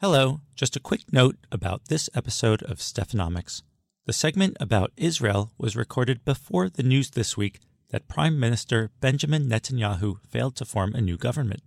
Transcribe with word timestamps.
Hello, 0.00 0.42
just 0.54 0.76
a 0.76 0.80
quick 0.80 1.12
note 1.12 1.34
about 1.50 1.86
this 1.88 2.08
episode 2.14 2.62
of 2.62 2.78
Stephanomics. 2.78 3.62
The 4.06 4.12
segment 4.12 4.56
about 4.60 4.92
Israel 4.96 5.50
was 5.58 5.74
recorded 5.74 6.24
before 6.24 6.68
the 6.68 6.84
news 6.84 7.10
this 7.10 7.36
week 7.36 7.58
that 7.90 8.06
Prime 8.06 8.38
Minister 8.38 8.92
Benjamin 9.00 9.48
Netanyahu 9.48 10.20
failed 10.24 10.54
to 10.54 10.64
form 10.64 10.94
a 10.94 11.00
new 11.00 11.16
government. 11.16 11.64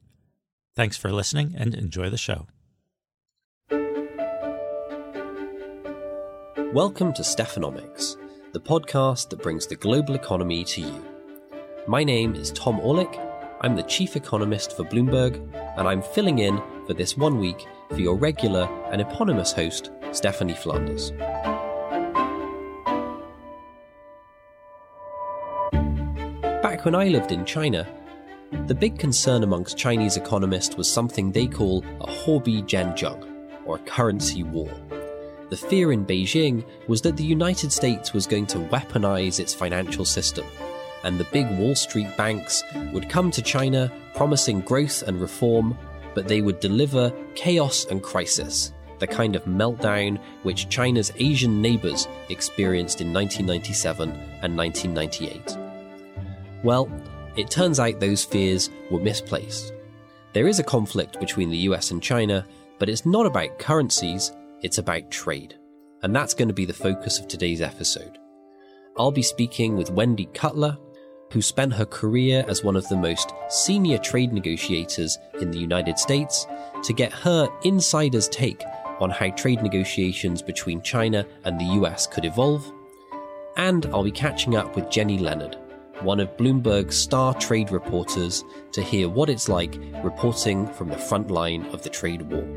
Thanks 0.78 0.96
for 0.96 1.12
listening 1.12 1.56
and 1.58 1.76
enjoy 1.76 2.10
the 2.10 2.18
show. 2.18 2.48
Welcome 6.72 7.12
to 7.12 7.24
Stephanomics, 7.24 8.16
the 8.54 8.62
podcast 8.62 9.30
that 9.32 9.44
brings 9.44 9.68
the 9.68 9.76
global 9.76 10.16
economy 10.16 10.64
to 10.64 10.80
you. 10.80 11.06
My 11.86 12.06
name 12.06 12.36
is 12.36 12.52
Tom 12.52 12.80
Orlik. 12.80 13.14
I'm 13.60 13.76
the 13.76 13.84
chief 13.84 14.16
economist 14.16 14.78
for 14.78 14.86
Bloomberg, 14.86 15.36
and 15.78 15.86
I'm 15.86 16.02
filling 16.02 16.40
in 16.40 16.62
for 16.88 16.94
this 16.94 17.18
one 17.18 17.38
week 17.38 17.68
for 17.92 18.00
your 18.00 18.16
regular 18.16 18.64
and 18.92 19.02
eponymous 19.02 19.52
host, 19.52 19.92
Stephanie 20.12 20.56
Flanders. 20.56 21.12
Back 26.62 26.86
when 26.86 26.96
I 26.96 27.10
lived 27.10 27.32
in 27.32 27.46
China, 27.46 27.88
the 28.68 28.76
big 28.76 28.98
concern 28.98 29.44
amongst 29.44 29.78
Chinese 29.78 30.18
economists 30.18 30.76
was 30.76 30.92
something 30.92 31.32
they 31.32 31.48
call 31.48 31.84
a 32.00 32.08
Huobi 32.08 32.64
Zhang, 32.64 33.28
or 33.66 33.78
currency 33.80 34.44
war. 34.44 34.70
The 35.50 35.58
fear 35.58 35.92
in 35.92 36.06
Beijing 36.06 36.66
was 36.88 37.02
that 37.02 37.18
the 37.18 37.24
United 37.24 37.72
States 37.72 38.14
was 38.14 38.26
going 38.26 38.46
to 38.48 38.60
weaponize 38.60 39.40
its 39.40 39.54
financial 39.54 40.06
system, 40.06 40.46
and 41.04 41.20
the 41.20 41.28
big 41.32 41.50
Wall 41.58 41.76
Street 41.76 42.16
banks 42.16 42.64
would 42.94 43.10
come 43.10 43.32
to 43.32 43.42
China 43.42 43.92
promising 44.16 44.62
growth 44.62 45.04
and 45.04 45.20
reform, 45.20 45.78
but 46.14 46.28
they 46.28 46.42
would 46.42 46.60
deliver 46.60 47.12
chaos 47.36 47.86
and 47.86 48.02
crisis, 48.02 48.74
the 49.00 49.08
kind 49.08 49.36
of 49.36 49.46
meltdown 49.46 50.20
which 50.44 50.70
China's 50.70 51.12
Asian 51.18 51.62
neighbors 51.62 52.08
experienced 52.30 53.02
in 53.02 53.12
1997 53.12 54.10
and 54.42 54.58
1998. 54.58 55.58
Well, 56.64 56.90
it 57.36 57.50
turns 57.50 57.80
out 57.80 58.00
those 58.00 58.24
fears 58.24 58.70
were 58.90 59.00
misplaced. 59.00 59.74
There 60.34 60.48
is 60.48 60.60
a 60.60 60.64
conflict 60.64 61.20
between 61.20 61.50
the 61.50 61.58
US 61.70 61.92
and 61.92 62.02
China, 62.02 62.46
but 62.80 62.90
it's 62.90 63.06
not 63.06 63.26
about 63.26 63.60
currencies, 63.60 64.32
it's 64.62 64.78
about 64.78 65.12
trade. 65.12 65.56
And 66.04 66.16
that's 66.16 66.34
going 66.34 66.48
to 66.48 66.54
be 66.54 66.66
the 66.66 66.74
focus 66.74 67.20
of 67.20 67.28
today's 67.28 67.62
episode. 67.62 68.18
I'll 68.98 69.12
be 69.12 69.22
speaking 69.22 69.76
with 69.76 69.92
Wendy 69.92 70.26
Cutler, 70.34 70.78
who 71.32 71.42
spent 71.42 71.74
her 71.74 71.86
career 71.86 72.46
as 72.48 72.64
one 72.64 72.76
of 72.76 72.88
the 72.90 72.96
most 72.96 73.34
senior 73.50 73.98
trade 73.98 74.34
negotiators 74.34 75.18
in 75.40 75.50
the 75.52 75.58
United 75.58 75.98
States, 75.98 76.46
to 76.84 76.94
get 76.94 77.12
her 77.12 77.50
insider's 77.64 78.28
take 78.28 78.64
on 79.00 79.10
how 79.10 79.30
trade 79.32 79.64
negotiations 79.64 80.42
between 80.42 80.82
China 80.82 81.26
and 81.44 81.60
the 81.60 81.74
US 81.82 82.06
could 82.06 82.26
evolve. 82.26 82.72
And 83.58 83.86
I'll 83.88 84.04
be 84.04 84.12
catching 84.12 84.56
up 84.56 84.76
with 84.76 84.90
Jenny 84.90 85.18
Leonard, 85.18 85.58
one 86.02 86.20
of 86.20 86.38
Bloomberg's 86.38 86.98
star 86.98 87.34
trade 87.36 87.72
reporters, 87.72 88.44
to 88.74 88.82
hear 88.82 89.10
what 89.10 89.30
it's 89.30 89.50
like 89.50 89.78
reporting 90.04 90.68
from 90.74 90.90
the 90.90 90.98
front 90.98 91.32
line 91.32 91.66
of 91.68 91.82
the 91.84 91.90
trade 91.90 92.22
war. 92.24 92.48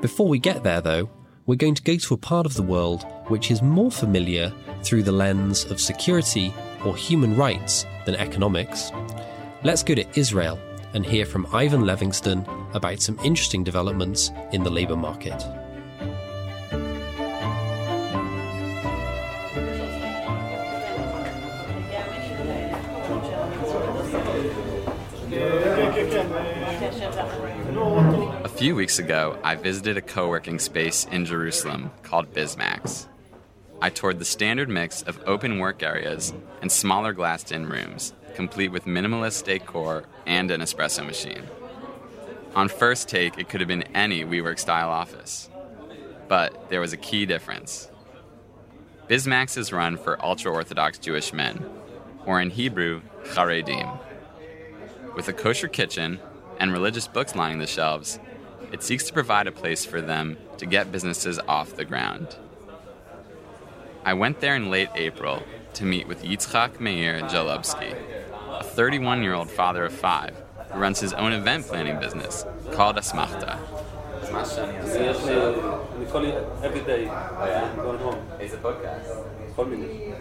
Before 0.00 0.28
we 0.28 0.38
get 0.38 0.62
there, 0.62 0.80
though, 0.80 1.10
we're 1.46 1.56
going 1.56 1.74
to 1.74 1.82
go 1.82 1.96
to 1.96 2.14
a 2.14 2.18
part 2.18 2.46
of 2.46 2.54
the 2.54 2.62
world 2.62 3.04
which 3.26 3.50
is 3.50 3.60
more 3.60 3.90
familiar 3.90 4.52
through 4.82 5.02
the 5.02 5.12
lens 5.12 5.64
of 5.64 5.80
security 5.80 6.54
or 6.84 6.96
human 6.96 7.36
rights 7.36 7.86
than 8.06 8.14
economics. 8.16 8.92
Let's 9.62 9.82
go 9.82 9.94
to 9.94 10.04
Israel 10.18 10.58
and 10.94 11.04
hear 11.04 11.26
from 11.26 11.46
Ivan 11.54 11.82
Levingston 11.82 12.46
about 12.74 13.00
some 13.00 13.18
interesting 13.22 13.64
developments 13.64 14.30
in 14.52 14.62
the 14.62 14.70
labour 14.70 14.96
market. 14.96 15.44
A 28.44 28.48
few 28.48 28.74
weeks 28.74 28.98
ago, 28.98 29.38
I 29.42 29.54
visited 29.54 29.96
a 29.96 30.02
co 30.02 30.28
working 30.28 30.58
space 30.58 31.06
in 31.10 31.24
Jerusalem 31.24 31.90
called 32.02 32.32
Bizmax. 32.34 33.06
I 33.82 33.88
toured 33.88 34.18
the 34.18 34.24
standard 34.24 34.68
mix 34.68 35.02
of 35.02 35.22
open 35.26 35.58
work 35.58 35.82
areas 35.82 36.34
and 36.60 36.70
smaller 36.70 37.12
glassed 37.12 37.50
in 37.50 37.66
rooms, 37.66 38.12
complete 38.34 38.72
with 38.72 38.84
minimalist 38.84 39.44
decor 39.44 40.04
and 40.26 40.50
an 40.50 40.60
espresso 40.60 41.04
machine. 41.04 41.44
On 42.54 42.68
first 42.68 43.08
take, 43.08 43.38
it 43.38 43.48
could 43.48 43.60
have 43.60 43.68
been 43.68 43.94
any 43.94 44.24
WeWork 44.24 44.58
style 44.58 44.90
office. 44.90 45.48
But 46.28 46.68
there 46.68 46.80
was 46.80 46.92
a 46.92 46.98
key 46.98 47.24
difference. 47.24 47.88
Bizmax 49.08 49.56
is 49.56 49.72
run 49.72 49.96
for 49.96 50.24
ultra 50.24 50.52
Orthodox 50.52 50.98
Jewish 50.98 51.32
men, 51.32 51.64
or 52.26 52.40
in 52.40 52.50
Hebrew, 52.50 53.02
Charedim. 53.24 53.98
With 55.16 55.28
a 55.28 55.32
kosher 55.32 55.68
kitchen 55.68 56.20
and 56.58 56.72
religious 56.72 57.08
books 57.08 57.34
lining 57.34 57.58
the 57.58 57.66
shelves, 57.66 58.20
it 58.72 58.82
seeks 58.82 59.04
to 59.04 59.12
provide 59.12 59.46
a 59.46 59.52
place 59.52 59.84
for 59.84 60.00
them 60.00 60.36
to 60.58 60.66
get 60.66 60.92
businesses 60.92 61.40
off 61.48 61.74
the 61.76 61.84
ground. 61.84 62.36
I 64.03 64.13
went 64.13 64.39
there 64.39 64.55
in 64.55 64.69
late 64.69 64.89
April 64.95 65.43
to 65.73 65.85
meet 65.85 66.07
with 66.07 66.23
Yitzchak 66.23 66.79
Meir 66.79 67.21
Jalubsky, 67.21 67.95
a 68.49 68.63
31 68.63 69.23
year 69.23 69.33
old 69.33 69.49
father 69.49 69.85
of 69.85 69.93
five 69.93 70.35
who 70.71 70.79
runs 70.79 70.99
his 70.99 71.13
own 71.13 71.31
event 71.31 71.65
planning 71.67 71.99
business 71.99 72.45
called 72.71 72.97
Asmachta. 72.97 73.57
every 76.63 76.81
day 76.81 77.05
going 77.75 77.99
home. 77.99 78.21
It's 78.39 78.53
a 78.53 78.57
podcast. 78.57 79.25
כל 79.55 79.65
מיני. 79.65 80.13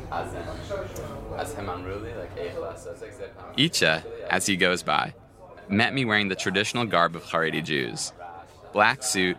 Icha, 3.57 4.05
as 4.31 4.47
he 4.47 4.57
goes 4.57 4.83
by, 4.83 5.15
met 5.69 5.93
me 5.93 6.05
wearing 6.05 6.29
the 6.29 6.37
traditional 6.37 6.85
garb 6.85 7.17
of 7.17 7.25
Haredi 7.25 7.63
Jews 7.63 8.13
black 8.73 9.03
suit, 9.03 9.37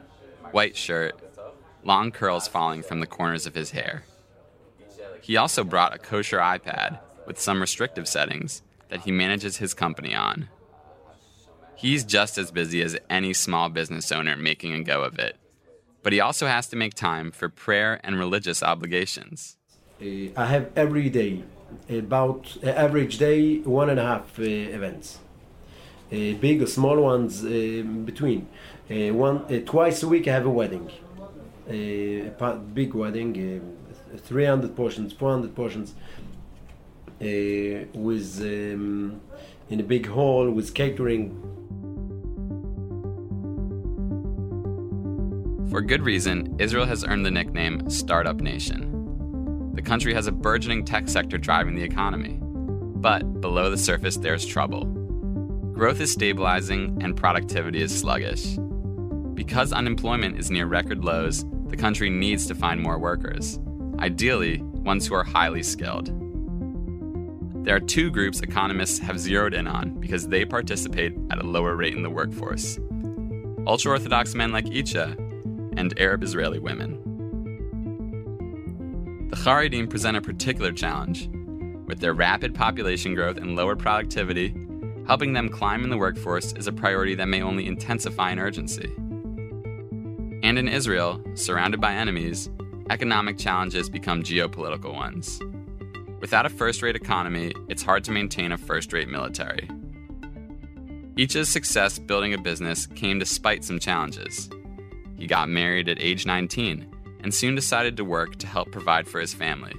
white 0.52 0.76
shirt, 0.78 1.14
long 1.84 2.12
curls 2.12 2.48
falling 2.48 2.82
from 2.82 3.00
the 3.02 3.08
corners 3.08 3.46
of 3.46 3.54
his 3.54 3.72
hair. 3.72 4.04
He 5.31 5.37
also 5.37 5.63
brought 5.63 5.95
a 5.95 5.99
kosher 5.99 6.39
iPad 6.39 6.99
with 7.25 7.39
some 7.39 7.61
restrictive 7.61 8.09
settings 8.09 8.63
that 8.89 9.03
he 9.03 9.13
manages 9.13 9.59
his 9.59 9.75
company 9.75 10.13
on. 10.13 10.49
He's 11.77 12.03
just 12.03 12.37
as 12.37 12.51
busy 12.51 12.83
as 12.83 12.99
any 13.09 13.33
small 13.33 13.69
business 13.69 14.11
owner 14.11 14.37
making 14.37 14.73
a 14.73 14.83
go 14.83 15.05
of 15.05 15.21
it, 15.21 15.37
but 16.03 16.13
he 16.13 16.19
also 16.19 16.49
has 16.49 16.67
to 16.71 16.77
make 16.77 16.95
time 16.95 17.31
for 17.31 17.49
prayer 17.49 18.01
and 18.03 18.19
religious 18.19 18.61
obligations. 18.61 19.57
I 20.03 20.47
have 20.47 20.73
every 20.75 21.09
day, 21.09 21.45
about 21.89 22.57
uh, 22.65 22.71
average 22.71 23.19
day, 23.19 23.59
one 23.59 23.89
and 23.89 24.01
a 24.01 24.03
half 24.03 24.37
uh, 24.37 24.43
events. 24.43 25.21
Uh, 26.11 26.35
big 26.41 26.61
or 26.61 26.67
small 26.67 27.01
ones 27.01 27.45
uh, 27.45 27.85
between. 28.05 28.49
Uh, 28.91 29.15
one 29.15 29.45
uh, 29.45 29.61
twice 29.65 30.03
a 30.03 30.09
week 30.09 30.27
I 30.27 30.33
have 30.33 30.47
a 30.47 30.51
wedding, 30.51 30.91
a 31.69 32.33
big 32.75 32.95
wedding, 32.95 33.63
uh, 33.63 33.90
300 34.17 34.75
portions, 34.77 35.13
400 35.13 35.55
portions, 35.55 35.95
uh, 37.21 37.87
with 37.95 38.41
um, 38.41 39.21
in 39.69 39.81
a 39.81 39.83
big 39.83 40.07
hall 40.07 40.51
with 40.51 40.75
catering. 40.75 41.31
For 45.71 45.81
good 45.81 46.03
reason, 46.03 46.57
Israel 46.59 46.87
has 46.87 47.05
earned 47.05 47.25
the 47.25 47.31
nickname 47.31 47.89
Startup 47.89 48.41
Nation. 48.41 48.91
The 49.75 49.83
country 49.83 50.13
has 50.15 50.27
a 50.27 50.33
burgeoning 50.33 50.85
tech 50.85 51.09
sector 51.09 51.39
driving 51.39 51.77
the 51.77 51.83
economy. 51.83 52.39
But 52.43 53.41
below 53.41 53.71
the 53.71 53.79
surface, 53.79 54.17
there's 54.17 54.45
trouble. 54.45 54.85
Growth 55.73 56.01
is 56.01 56.13
stabilizing 56.13 56.99
and 57.01 57.17
productivity 57.17 57.81
is 57.81 57.99
sluggish. 57.99 58.59
Because 59.33 59.73
unemployment 59.73 60.39
is 60.39 60.51
near 60.51 60.67
record 60.67 61.05
lows, 61.05 61.47
the 61.69 61.77
country 61.77 62.11
needs 62.11 62.47
to 62.49 62.55
find 62.55 62.81
more 62.81 62.99
workers, 62.99 63.59
ideally, 64.01 64.63
ones 64.63 65.07
who 65.07 65.15
are 65.15 65.25
highly 65.25 65.63
skilled. 65.63 66.11
There 67.65 67.77
are 67.77 67.81
two 67.81 68.11
groups 68.11 68.41
economists 68.41 68.99
have 69.01 69.21
zeroed 69.21 69.55
in 69.55 69.67
on 69.67 70.01
because 70.01 70.29
they 70.29 70.45
participate 70.45 71.15
at 71.31 71.39
a 71.39 71.47
lower 71.47 71.77
rate 71.77 71.95
in 71.95 72.03
the 72.03 72.11
workforce 72.11 72.79
ultra 73.67 73.93
Orthodox 73.93 74.35
men 74.35 74.53
like 74.53 74.65
Icha 74.67 75.17
and 75.79 75.99
Arab 75.99 76.23
Israeli 76.23 76.59
women. 76.59 76.99
The 79.31 79.37
Haredim 79.37 79.89
present 79.89 80.17
a 80.17 80.21
particular 80.21 80.73
challenge. 80.73 81.29
With 81.87 82.01
their 82.01 82.15
rapid 82.15 82.55
population 82.55 83.15
growth 83.15 83.37
and 83.37 83.57
lower 83.57 83.77
productivity, 83.77 84.55
helping 85.07 85.33
them 85.33 85.49
climb 85.49 85.85
in 85.85 85.91
the 85.91 85.97
workforce 85.97 86.53
is 86.55 86.67
a 86.67 86.73
priority 86.73 87.15
that 87.17 87.29
may 87.29 87.43
only 87.43 87.67
intensify 87.67 88.33
in 88.33 88.39
urgency. 88.39 88.93
And 90.43 90.59
in 90.59 90.69
Israel, 90.69 91.23
surrounded 91.35 91.81
by 91.81 91.93
enemies, 91.95 92.51
economic 92.91 93.39
challenges 93.39 93.89
become 93.89 94.23
geopolitical 94.23 94.93
ones. 94.93 95.41
Without 96.21 96.45
a 96.45 96.51
first 96.51 96.83
rate 96.83 96.97
economy, 96.97 97.53
it's 97.69 97.85
hard 97.85 98.03
to 98.05 98.11
maintain 98.11 98.51
a 98.51 98.59
first 98.59 98.93
rate 98.93 99.09
military. 99.09 99.71
Icha's 101.17 101.49
success 101.49 102.01
building 102.01 102.35
a 102.35 102.39
business 102.39 102.87
came 102.87 103.21
despite 103.21 103.65
some 103.65 103.79
challenges. 103.79 104.51
He 105.17 105.29
got 105.29 105.49
married 105.49 105.89
at 105.89 106.03
age 106.03 106.27
19 106.27 106.87
and 107.23 107.33
soon 107.33 107.55
decided 107.55 107.97
to 107.97 108.05
work 108.05 108.37
to 108.37 108.49
help 108.49 108.73
provide 108.73 109.07
for 109.07 109.21
his 109.21 109.35
family. 109.35 109.75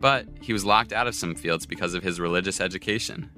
But 0.00 0.26
he 0.40 0.52
was 0.52 0.64
locked 0.64 0.92
out 0.92 1.06
of 1.06 1.14
some 1.14 1.36
fields 1.36 1.64
because 1.64 1.94
of 1.94 2.02
his 2.02 2.18
religious 2.18 2.60
education. 2.60 3.30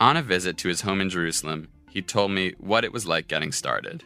On 0.00 0.16
a 0.16 0.22
visit 0.22 0.56
to 0.58 0.68
his 0.68 0.80
home 0.80 1.00
in 1.00 1.10
Jerusalem, 1.10 1.68
he 1.90 2.02
told 2.02 2.32
me 2.32 2.54
what 2.58 2.84
it 2.84 2.92
was 2.92 3.06
like 3.06 3.28
getting 3.28 3.52
started. 3.52 4.02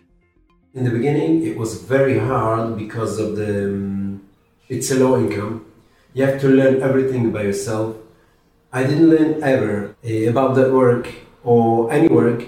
In 0.78 0.84
the 0.84 0.90
beginning, 0.92 1.44
it 1.44 1.58
was 1.58 1.82
very 1.82 2.20
hard 2.20 2.78
because 2.78 3.18
of 3.18 3.34
the. 3.34 3.64
Um, 3.64 4.22
it's 4.68 4.92
a 4.92 4.94
low 4.94 5.18
income. 5.18 5.66
You 6.14 6.24
have 6.24 6.40
to 6.42 6.48
learn 6.48 6.82
everything 6.88 7.32
by 7.32 7.42
yourself. 7.42 7.96
I 8.72 8.84
didn't 8.84 9.10
learn 9.10 9.42
ever 9.42 9.96
uh, 10.08 10.30
about 10.32 10.54
that 10.54 10.70
work 10.72 11.04
or 11.42 11.92
any 11.92 12.06
work. 12.06 12.44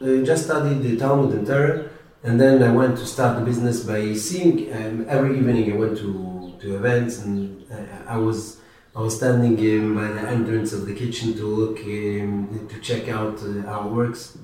I 0.00 0.22
just 0.22 0.44
studied 0.44 0.80
the 0.84 0.96
Talmud 0.96 1.34
and 1.36 1.44
Torah, 1.44 1.88
and 2.22 2.40
then 2.40 2.62
I 2.62 2.70
went 2.70 2.96
to 2.98 3.04
start 3.04 3.36
the 3.36 3.44
business 3.44 3.82
by 3.82 4.14
seeing. 4.14 4.72
Um, 4.72 5.04
every 5.08 5.36
evening, 5.38 5.72
I 5.72 5.76
went 5.76 5.98
to, 5.98 6.54
to 6.60 6.76
events, 6.76 7.18
and 7.18 7.66
I, 8.08 8.14
I 8.14 8.16
was 8.18 8.60
I 8.94 9.00
was 9.00 9.16
standing 9.16 9.56
um, 9.58 9.96
by 9.96 10.08
the 10.16 10.24
entrance 10.36 10.72
of 10.72 10.86
the 10.86 10.94
kitchen 10.94 11.34
to 11.34 11.44
look 11.44 11.80
um, 11.80 12.68
to 12.70 12.78
check 12.78 13.08
out 13.08 13.42
uh, 13.42 13.66
our 13.74 13.88
works. 13.88 14.38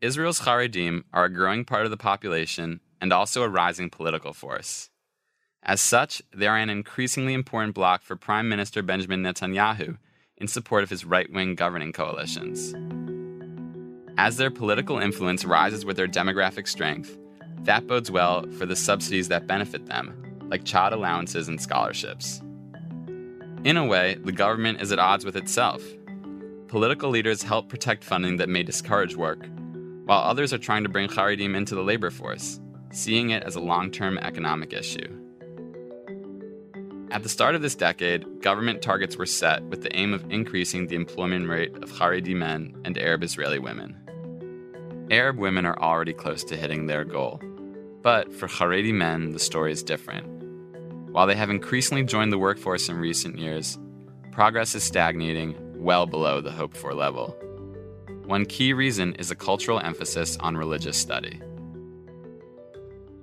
Israel's 0.00 0.42
Haredim 0.42 1.02
are 1.12 1.24
a 1.24 1.32
growing 1.32 1.64
part 1.64 1.84
of 1.84 1.90
the 1.90 1.96
population 1.96 2.78
and 3.00 3.12
also 3.12 3.42
a 3.42 3.48
rising 3.48 3.90
political 3.90 4.32
force. 4.32 4.90
As 5.60 5.80
such, 5.80 6.22
they 6.32 6.46
are 6.46 6.56
an 6.56 6.70
increasingly 6.70 7.34
important 7.34 7.74
bloc 7.74 8.02
for 8.02 8.14
Prime 8.14 8.48
Minister 8.48 8.80
Benjamin 8.80 9.24
Netanyahu 9.24 9.98
in 10.36 10.46
support 10.46 10.84
of 10.84 10.90
his 10.90 11.04
right 11.04 11.30
wing 11.32 11.56
governing 11.56 11.92
coalitions. 11.92 12.74
As 14.16 14.36
their 14.36 14.52
political 14.52 15.00
influence 15.00 15.44
rises 15.44 15.84
with 15.84 15.96
their 15.96 16.06
demographic 16.06 16.68
strength, 16.68 17.18
that 17.62 17.88
bodes 17.88 18.08
well 18.08 18.44
for 18.52 18.66
the 18.66 18.76
subsidies 18.76 19.26
that 19.28 19.48
benefit 19.48 19.86
them, 19.86 20.14
like 20.48 20.64
child 20.64 20.92
allowances 20.92 21.48
and 21.48 21.60
scholarships. 21.60 22.40
In 23.64 23.76
a 23.76 23.84
way, 23.84 24.16
the 24.22 24.30
government 24.30 24.80
is 24.80 24.92
at 24.92 25.00
odds 25.00 25.24
with 25.24 25.34
itself. 25.34 25.82
Political 26.68 27.10
leaders 27.10 27.42
help 27.42 27.68
protect 27.68 28.04
funding 28.04 28.36
that 28.36 28.48
may 28.48 28.62
discourage 28.62 29.16
work, 29.16 29.48
while 30.08 30.22
others 30.22 30.54
are 30.54 30.58
trying 30.58 30.82
to 30.82 30.88
bring 30.88 31.06
Haredim 31.06 31.54
into 31.54 31.74
the 31.74 31.82
labor 31.82 32.08
force, 32.08 32.58
seeing 32.90 33.28
it 33.28 33.42
as 33.42 33.56
a 33.56 33.60
long 33.60 33.90
term 33.90 34.16
economic 34.16 34.72
issue. 34.72 35.06
At 37.10 37.22
the 37.22 37.28
start 37.28 37.54
of 37.54 37.60
this 37.60 37.74
decade, 37.74 38.40
government 38.40 38.80
targets 38.80 39.18
were 39.18 39.26
set 39.26 39.62
with 39.64 39.82
the 39.82 39.94
aim 39.94 40.14
of 40.14 40.24
increasing 40.30 40.86
the 40.86 40.96
employment 40.96 41.46
rate 41.46 41.76
of 41.82 41.90
Haredi 41.90 42.34
men 42.34 42.74
and 42.86 42.96
Arab 42.96 43.22
Israeli 43.22 43.58
women. 43.58 43.98
Arab 45.10 45.36
women 45.36 45.66
are 45.66 45.78
already 45.78 46.14
close 46.14 46.42
to 46.44 46.56
hitting 46.56 46.86
their 46.86 47.04
goal, 47.04 47.38
but 48.00 48.32
for 48.32 48.48
Haredi 48.48 48.94
men, 48.94 49.32
the 49.32 49.38
story 49.38 49.72
is 49.72 49.82
different. 49.82 50.26
While 51.12 51.26
they 51.26 51.36
have 51.36 51.50
increasingly 51.50 52.04
joined 52.04 52.32
the 52.32 52.38
workforce 52.38 52.88
in 52.88 52.96
recent 52.96 53.38
years, 53.38 53.78
progress 54.32 54.74
is 54.74 54.84
stagnating 54.84 55.54
well 55.76 56.06
below 56.06 56.40
the 56.40 56.50
hoped 56.50 56.78
for 56.78 56.94
level. 56.94 57.36
One 58.28 58.44
key 58.44 58.74
reason 58.74 59.14
is 59.14 59.30
a 59.30 59.34
cultural 59.34 59.80
emphasis 59.80 60.36
on 60.36 60.54
religious 60.54 60.98
study. 60.98 61.40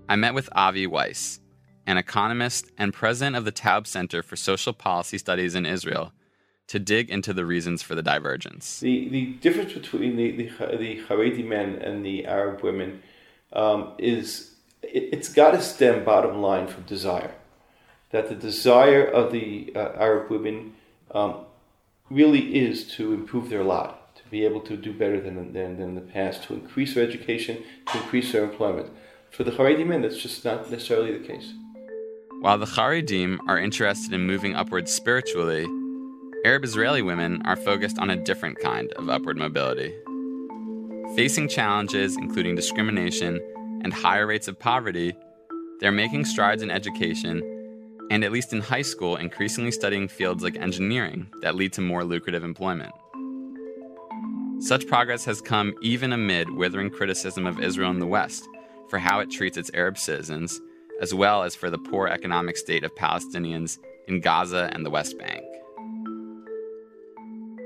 I 0.10 0.16
met 0.16 0.34
with 0.34 0.50
Avi 0.54 0.88
Weiss, 0.88 1.42
an 1.86 2.00
economist 2.00 2.72
and 2.76 2.92
president 2.92 3.36
of 3.36 3.46
the 3.46 3.52
Taub 3.52 3.86
Center 3.86 4.24
for 4.24 4.36
Social 4.36 4.74
Policy 4.74 5.20
Studies 5.20 5.54
in 5.54 5.68
Israel, 5.68 6.12
to 6.66 6.80
dig 6.80 7.12
into 7.12 7.34
the 7.34 7.46
reasons 7.46 7.84
for 7.84 7.94
the 7.94 8.02
divergence. 8.02 8.80
The, 8.80 9.08
the 9.10 9.26
difference 9.34 9.74
between 9.74 10.16
the, 10.16 10.32
the, 10.32 10.46
the 10.76 11.04
Haredi 11.08 11.46
men 11.46 11.76
and 11.76 12.04
the 12.04 12.26
Arab 12.26 12.64
women 12.64 13.04
um, 13.54 13.92
is 14.00 14.56
it, 14.82 15.10
it's 15.14 15.32
got 15.32 15.52
to 15.52 15.62
stem 15.62 16.04
bottom 16.04 16.42
line 16.42 16.66
from 16.66 16.82
desire. 16.82 17.36
That 18.10 18.28
the 18.30 18.36
desire 18.36 19.06
of 19.06 19.32
the 19.32 19.72
uh, 19.76 19.90
Arab 20.00 20.32
women 20.32 20.74
um, 21.12 21.46
really 22.10 22.58
is 22.58 22.88
to 22.96 23.14
improve 23.14 23.50
their 23.50 23.64
lot 23.64 24.02
be 24.36 24.44
able 24.44 24.60
to 24.60 24.76
do 24.76 24.92
better 24.92 25.22
than, 25.22 25.54
than, 25.54 25.78
than 25.78 25.90
in 25.92 25.96
the 25.96 26.02
past, 26.02 26.44
to 26.44 26.54
increase 26.54 26.94
their 26.94 27.08
education, 27.08 27.64
to 27.86 27.98
increase 28.00 28.34
their 28.34 28.44
employment. 28.44 28.90
For 29.32 29.46
the 29.46 29.52
Haredi 29.52 29.88
men, 29.88 30.02
that's 30.02 30.22
just 30.22 30.44
not 30.44 30.70
necessarily 30.70 31.18
the 31.18 31.26
case. 31.26 31.54
While 32.42 32.58
the 32.58 32.66
Haredim 32.66 33.40
are 33.48 33.58
interested 33.58 34.12
in 34.12 34.28
moving 34.28 34.54
upwards 34.54 34.92
spiritually, 34.92 35.66
Arab 36.44 36.66
Israeli 36.66 37.02
women 37.02 37.42
are 37.46 37.56
focused 37.56 37.98
on 37.98 38.10
a 38.10 38.18
different 38.18 38.60
kind 38.60 38.92
of 38.98 39.10
upward 39.10 39.38
mobility. 39.38 39.94
Facing 41.16 41.48
challenges 41.48 42.18
including 42.18 42.56
discrimination 42.56 43.40
and 43.86 43.94
higher 43.94 44.28
rates 44.28 44.50
of 44.50 44.60
poverty, 44.60 45.16
they're 45.80 45.94
making 45.94 46.26
strides 46.26 46.62
in 46.62 46.70
education 46.70 47.42
and, 48.12 48.22
at 48.26 48.34
least 48.34 48.52
in 48.52 48.60
high 48.62 48.82
school, 48.82 49.16
increasingly 49.16 49.72
studying 49.72 50.10
fields 50.10 50.44
like 50.44 50.58
engineering 50.58 51.26
that 51.42 51.56
lead 51.56 51.72
to 51.74 51.82
more 51.82 52.04
lucrative 52.04 52.44
employment. 52.44 52.92
Such 54.66 54.88
progress 54.88 55.26
has 55.26 55.42
come 55.42 55.76
even 55.84 56.12
amid 56.12 56.50
withering 56.50 56.90
criticism 56.90 57.46
of 57.46 57.60
Israel 57.60 57.92
in 57.92 58.00
the 58.00 58.08
West 58.08 58.50
for 58.90 58.98
how 58.98 59.20
it 59.20 59.30
treats 59.30 59.58
its 59.58 59.70
Arab 59.76 59.96
citizens, 59.96 60.60
as 61.00 61.14
well 61.14 61.44
as 61.44 61.54
for 61.54 61.70
the 61.70 61.78
poor 61.78 62.08
economic 62.08 62.58
state 62.58 62.84
of 62.84 62.96
Palestinians 62.96 63.78
in 64.08 64.22
Gaza 64.22 64.72
and 64.74 64.84
the 64.84 64.90
West 64.90 65.20
Bank. 65.20 65.46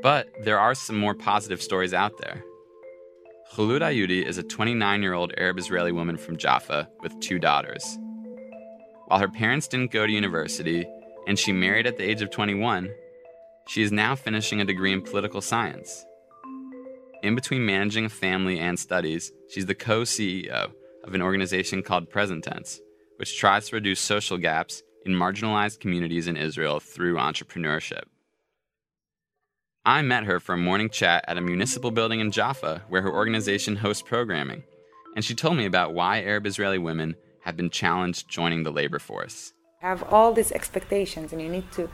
But 0.04 0.28
there 0.44 0.60
are 0.60 0.76
some 0.76 1.00
more 1.00 1.16
positive 1.16 1.62
stories 1.62 1.94
out 1.94 2.18
there. 2.18 2.44
Khulud 3.54 3.80
Ayudi 3.80 4.26
is 4.26 4.38
a 4.38 4.44
29 4.44 5.02
year 5.02 5.14
old 5.14 5.32
Arab 5.38 5.58
Israeli 5.58 5.94
woman 5.94 6.18
from 6.18 6.36
Jaffa 6.36 6.90
with 7.02 7.18
two 7.22 7.40
daughters. 7.40 7.98
While 9.08 9.22
her 9.22 9.30
parents 9.30 9.70
didn't 9.70 9.94
go 9.94 10.06
to 10.06 10.12
university 10.12 10.86
and 11.28 11.40
she 11.40 11.54
married 11.54 11.88
at 11.88 11.96
the 11.96 12.04
age 12.04 12.22
of 12.22 12.30
21, 12.30 12.90
she 13.70 13.84
is 13.84 13.94
now 13.94 14.18
finishing 14.18 14.60
a 14.60 14.66
degree 14.66 14.92
in 14.92 15.02
political 15.02 15.40
science. 15.40 16.06
In 17.22 17.36
between 17.36 17.66
managing 17.66 18.06
a 18.06 18.10
family 18.10 18.60
and 18.60 18.80
studies, 18.80 19.32
she's 19.50 19.66
the 19.66 19.76
co 19.76 20.02
CEO 20.02 20.72
of 21.04 21.14
an 21.14 21.22
organization 21.22 21.84
called 21.84 22.10
Present 22.10 22.46
Tense, 22.46 22.80
which 23.18 23.38
tries 23.38 23.68
to 23.68 23.76
reduce 23.76 24.00
social 24.00 24.38
gaps 24.38 24.84
in 25.06 25.14
marginalized 25.14 25.82
communities 25.82 26.28
in 26.28 26.38
Israel 26.38 26.80
through 26.80 27.16
entrepreneurship. 27.16 28.04
I 29.86 30.02
met 30.02 30.24
her 30.26 30.40
for 30.40 30.54
a 30.54 30.58
morning 30.58 30.90
chat 30.90 31.26
at 31.28 31.38
a 31.38 31.42
municipal 31.42 31.92
building 31.92 32.22
in 32.22 32.32
Jaffa 32.32 32.84
where 32.88 33.02
her 33.02 33.14
organization 33.14 33.78
hosts 33.78 34.04
programming, 34.04 34.64
and 35.16 35.26
she 35.26 35.36
told 35.36 35.58
me 35.58 35.66
about 35.66 35.94
why 35.94 36.22
Arab 36.22 36.46
Israeli 36.46 36.78
women 36.78 37.16
have 37.44 37.58
been 37.58 37.70
challenged 37.70 38.30
joining 38.30 38.64
the 38.64 38.72
labor 38.72 39.00
force. 39.00 39.52
Have 39.82 40.04
all 40.04 40.32
these 40.32 40.52
expectations, 40.54 41.34
and 41.34 41.42
you 41.42 41.50
need 41.50 41.70
to 41.74 41.90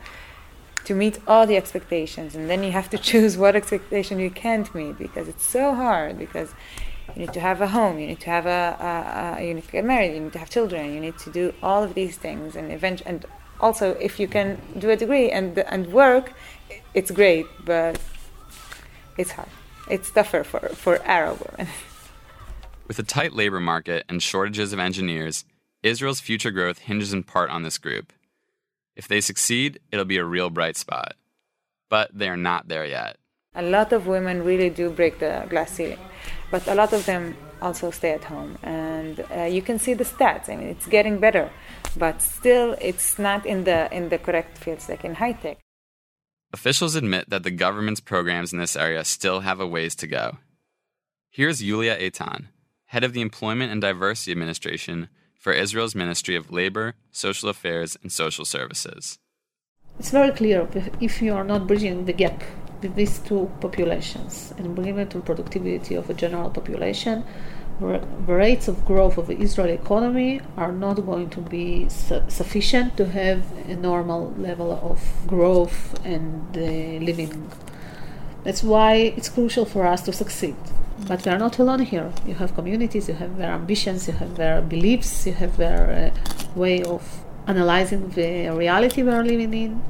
to 0.86 0.94
meet 0.94 1.18
all 1.26 1.46
the 1.46 1.56
expectations 1.56 2.34
and 2.34 2.48
then 2.48 2.62
you 2.62 2.70
have 2.70 2.88
to 2.88 2.98
choose 3.10 3.36
what 3.36 3.54
expectation 3.54 4.18
you 4.18 4.30
can't 4.30 4.74
meet 4.74 4.96
because 4.98 5.28
it's 5.28 5.44
so 5.44 5.74
hard 5.74 6.18
because 6.18 6.54
you 7.14 7.22
need 7.22 7.32
to 7.32 7.40
have 7.40 7.60
a 7.60 7.68
home 7.68 7.98
you 7.98 8.06
need 8.06 8.20
to 8.20 8.30
have 8.30 8.46
a, 8.46 9.36
a, 9.38 9.40
a 9.40 9.46
you 9.46 9.54
need 9.54 9.64
to 9.64 9.72
get 9.72 9.84
married 9.84 10.14
you 10.14 10.20
need 10.20 10.32
to 10.32 10.38
have 10.38 10.50
children 10.50 10.92
you 10.94 11.00
need 11.00 11.18
to 11.18 11.30
do 11.30 11.52
all 11.62 11.82
of 11.82 11.94
these 11.94 12.16
things 12.16 12.56
and 12.56 12.72
event 12.72 13.02
and 13.04 13.26
also 13.60 13.92
if 14.08 14.18
you 14.20 14.28
can 14.28 14.60
do 14.78 14.90
a 14.90 14.96
degree 14.96 15.30
and 15.30 15.58
and 15.58 15.92
work 15.92 16.32
it's 16.94 17.10
great 17.10 17.46
but 17.64 18.00
it's 19.16 19.32
hard. 19.32 19.48
It's 19.88 20.10
tougher 20.10 20.44
for 20.44 20.60
for 20.70 21.02
arab 21.04 21.38
women. 21.40 21.72
With 22.86 22.98
a 22.98 23.02
tight 23.02 23.32
labor 23.32 23.60
market 23.60 24.04
and 24.08 24.22
shortages 24.22 24.72
of 24.72 24.78
engineers 24.78 25.44
israel's 25.82 26.20
future 26.20 26.50
growth 26.50 26.78
hinges 26.78 27.12
in 27.12 27.22
part 27.22 27.50
on 27.50 27.62
this 27.62 27.78
group 27.78 28.12
if 28.96 29.06
they 29.08 29.20
succeed, 29.20 29.78
it'll 29.92 30.04
be 30.04 30.16
a 30.16 30.24
real 30.24 30.50
bright 30.50 30.76
spot. 30.76 31.14
But 31.88 32.10
they 32.12 32.28
are 32.28 32.36
not 32.36 32.68
there 32.68 32.84
yet. 32.84 33.18
A 33.54 33.62
lot 33.62 33.92
of 33.92 34.06
women 34.06 34.42
really 34.42 34.70
do 34.70 34.90
break 34.90 35.18
the 35.18 35.46
glass 35.48 35.72
ceiling, 35.72 36.00
but 36.50 36.66
a 36.66 36.74
lot 36.74 36.92
of 36.92 37.06
them 37.06 37.36
also 37.62 37.90
stay 37.90 38.10
at 38.12 38.24
home. 38.24 38.58
And 38.62 39.24
uh, 39.34 39.44
you 39.44 39.62
can 39.62 39.78
see 39.78 39.94
the 39.94 40.04
stats. 40.04 40.48
I 40.48 40.56
mean, 40.56 40.68
it's 40.68 40.86
getting 40.86 41.18
better, 41.20 41.50
but 41.96 42.20
still, 42.20 42.76
it's 42.80 43.18
not 43.18 43.46
in 43.46 43.64
the 43.64 43.88
in 43.94 44.08
the 44.08 44.18
correct 44.18 44.58
fields 44.58 44.88
like 44.88 45.04
in 45.04 45.14
high 45.14 45.32
tech. 45.32 45.58
Officials 46.52 46.94
admit 46.94 47.30
that 47.30 47.42
the 47.42 47.50
government's 47.50 48.00
programs 48.00 48.52
in 48.52 48.58
this 48.58 48.76
area 48.76 49.04
still 49.04 49.40
have 49.40 49.60
a 49.60 49.66
ways 49.66 49.94
to 49.96 50.06
go. 50.06 50.38
Here's 51.30 51.62
Yulia 51.62 51.98
Eitan, 51.98 52.46
head 52.86 53.04
of 53.04 53.12
the 53.12 53.20
Employment 53.20 53.72
and 53.72 53.80
Diversity 53.80 54.32
Administration, 54.32 55.08
for 55.46 55.52
Israel's 55.52 55.94
Ministry 55.94 56.34
of 56.34 56.50
Labor, 56.50 56.94
Social 57.12 57.48
Affairs, 57.48 57.96
and 58.02 58.10
Social 58.10 58.44
Services. 58.44 59.16
It's 59.96 60.10
very 60.10 60.32
clear 60.32 60.66
if 61.00 61.22
you 61.22 61.32
are 61.34 61.44
not 61.44 61.68
bridging 61.68 62.06
the 62.06 62.12
gap 62.12 62.42
these 62.80 63.20
two 63.20 63.48
populations 63.60 64.52
and 64.58 64.74
bringing 64.74 64.98
it 64.98 65.10
to 65.10 65.20
productivity 65.20 65.94
of 65.94 66.10
a 66.10 66.14
general 66.14 66.50
population, 66.50 67.24
the 67.78 68.00
rates 68.26 68.66
of 68.66 68.84
growth 68.84 69.18
of 69.18 69.28
the 69.28 69.38
Israeli 69.38 69.74
economy 69.74 70.40
are 70.56 70.72
not 70.72 70.96
going 71.06 71.30
to 71.30 71.40
be 71.40 71.88
su- 71.90 72.24
sufficient 72.26 72.96
to 72.96 73.04
have 73.20 73.40
a 73.68 73.76
normal 73.76 74.34
level 74.48 74.72
of 74.90 74.98
growth 75.28 75.80
and 76.04 76.56
uh, 76.56 76.60
living. 77.10 77.52
That's 78.42 78.64
why 78.64 78.94
it's 79.16 79.28
crucial 79.28 79.64
for 79.64 79.86
us 79.86 80.02
to 80.06 80.12
succeed. 80.12 80.56
But 81.06 81.24
we 81.24 81.30
are 81.30 81.38
not 81.38 81.58
alone 81.58 81.80
here. 81.80 82.12
You 82.26 82.34
have 82.34 82.54
communities, 82.54 83.08
you 83.08 83.14
have 83.14 83.36
their 83.36 83.52
ambitions, 83.52 84.06
you 84.06 84.14
have 84.14 84.36
their 84.36 84.62
beliefs, 84.62 85.26
you 85.26 85.34
have 85.34 85.56
their 85.56 86.12
uh, 86.12 86.58
way 86.58 86.82
of 86.82 87.02
analyzing 87.46 88.08
the 88.10 88.50
reality 88.50 89.02
we 89.02 89.10
are 89.10 89.24
living 89.24 89.52
in. 89.54 89.82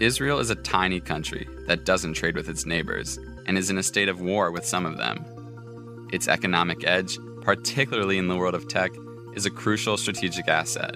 Israel 0.00 0.38
is 0.38 0.50
a 0.50 0.56
tiny 0.56 1.00
country 1.00 1.48
that 1.66 1.84
doesn't 1.84 2.14
trade 2.14 2.34
with 2.34 2.48
its 2.48 2.66
neighbors 2.66 3.18
and 3.46 3.58
is 3.58 3.70
in 3.70 3.78
a 3.78 3.82
state 3.82 4.08
of 4.08 4.20
war 4.20 4.50
with 4.50 4.66
some 4.66 4.86
of 4.86 4.96
them. 4.96 6.08
Its 6.12 6.28
economic 6.28 6.84
edge, 6.86 7.18
particularly 7.42 8.18
in 8.18 8.28
the 8.28 8.36
world 8.36 8.54
of 8.54 8.68
tech, 8.68 8.92
is 9.34 9.46
a 9.46 9.50
crucial 9.50 9.96
strategic 9.96 10.48
asset. 10.48 10.94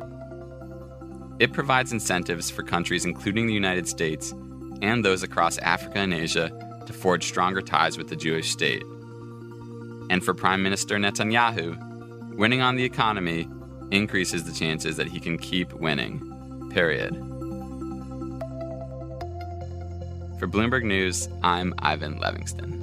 It 1.39 1.53
provides 1.53 1.93
incentives 1.93 2.51
for 2.51 2.63
countries, 2.63 3.05
including 3.05 3.47
the 3.47 3.55
United 3.55 3.87
States 3.87 4.35
and 4.83 5.05
those 5.05 5.23
across 5.23 5.59
Africa 5.59 5.99
and 5.99 6.13
Asia, 6.13 6.51
to 6.87 6.93
forge 6.93 7.27
stronger 7.27 7.61
ties 7.61 7.99
with 7.99 8.09
the 8.09 8.17
Jewish 8.17 8.51
state. 8.51 8.83
And 10.09 10.25
for 10.25 10.35
Prime 10.35 10.63
Minister 10.63 10.97
Netanyahu, 10.97 12.37
winning 12.37 12.63
on 12.63 12.77
the 12.77 12.85
economy 12.85 13.49
increases 13.91 14.45
the 14.45 14.53
chances 14.53 14.97
that 14.97 15.09
he 15.09 15.21
can 15.21 15.39
keep 15.39 15.73
winning. 15.73 16.71
Period. 16.73 17.15
For 20.39 20.47
Bloomberg 20.47 20.85
News, 20.85 21.29
I'm 21.43 21.75
Ivan 21.79 22.19
Levingston. 22.21 22.77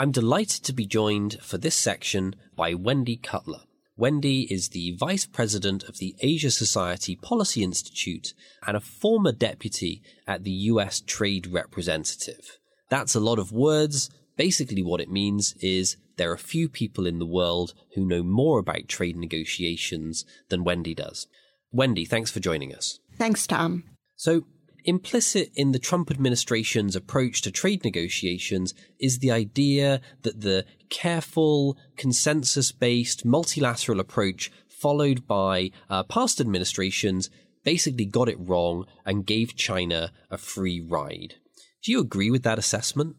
I'm 0.00 0.12
delighted 0.12 0.62
to 0.64 0.72
be 0.72 0.86
joined 0.86 1.38
for 1.42 1.58
this 1.58 1.74
section 1.74 2.36
by 2.54 2.74
Wendy 2.74 3.16
Cutler. 3.16 3.62
Wendy 3.98 4.42
is 4.42 4.68
the 4.68 4.92
Vice 4.92 5.26
President 5.26 5.82
of 5.82 5.98
the 5.98 6.14
Asia 6.20 6.52
Society 6.52 7.16
Policy 7.16 7.64
Institute 7.64 8.32
and 8.64 8.76
a 8.76 8.80
former 8.80 9.32
deputy 9.32 10.02
at 10.24 10.44
the 10.44 10.52
US 10.52 11.00
Trade 11.00 11.48
Representative. 11.48 12.60
That's 12.90 13.16
a 13.16 13.20
lot 13.20 13.40
of 13.40 13.50
words. 13.50 14.08
Basically, 14.36 14.84
what 14.84 15.00
it 15.00 15.10
means 15.10 15.56
is 15.60 15.96
there 16.16 16.30
are 16.30 16.36
few 16.36 16.68
people 16.68 17.08
in 17.08 17.18
the 17.18 17.26
world 17.26 17.74
who 17.96 18.06
know 18.06 18.22
more 18.22 18.60
about 18.60 18.86
trade 18.86 19.16
negotiations 19.16 20.24
than 20.48 20.62
Wendy 20.62 20.94
does. 20.94 21.26
Wendy, 21.72 22.04
thanks 22.04 22.30
for 22.30 22.38
joining 22.38 22.72
us. 22.72 23.00
Thanks, 23.16 23.48
Tom. 23.48 23.82
So, 24.14 24.44
Implicit 24.88 25.50
in 25.54 25.72
the 25.72 25.78
Trump 25.78 26.10
administration's 26.10 26.96
approach 26.96 27.42
to 27.42 27.50
trade 27.50 27.84
negotiations 27.84 28.72
is 28.98 29.18
the 29.18 29.30
idea 29.30 30.00
that 30.22 30.40
the 30.40 30.64
careful, 30.88 31.76
consensus 31.98 32.72
based, 32.72 33.22
multilateral 33.22 34.00
approach 34.00 34.50
followed 34.66 35.26
by 35.26 35.72
uh, 35.90 36.04
past 36.04 36.40
administrations 36.40 37.28
basically 37.64 38.06
got 38.06 38.30
it 38.30 38.38
wrong 38.40 38.86
and 39.04 39.26
gave 39.26 39.54
China 39.54 40.10
a 40.30 40.38
free 40.38 40.80
ride. 40.80 41.34
Do 41.82 41.92
you 41.92 42.00
agree 42.00 42.30
with 42.30 42.42
that 42.44 42.58
assessment? 42.58 43.16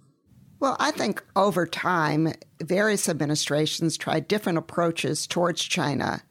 Well, 0.59 0.75
I 0.79 0.89
think 0.89 1.23
over 1.35 1.67
time, 1.67 2.33
various 2.59 3.07
administrations 3.07 3.95
tried 3.95 4.27
different 4.27 4.57
approaches 4.57 5.27
towards 5.27 5.61
China. 5.61 6.23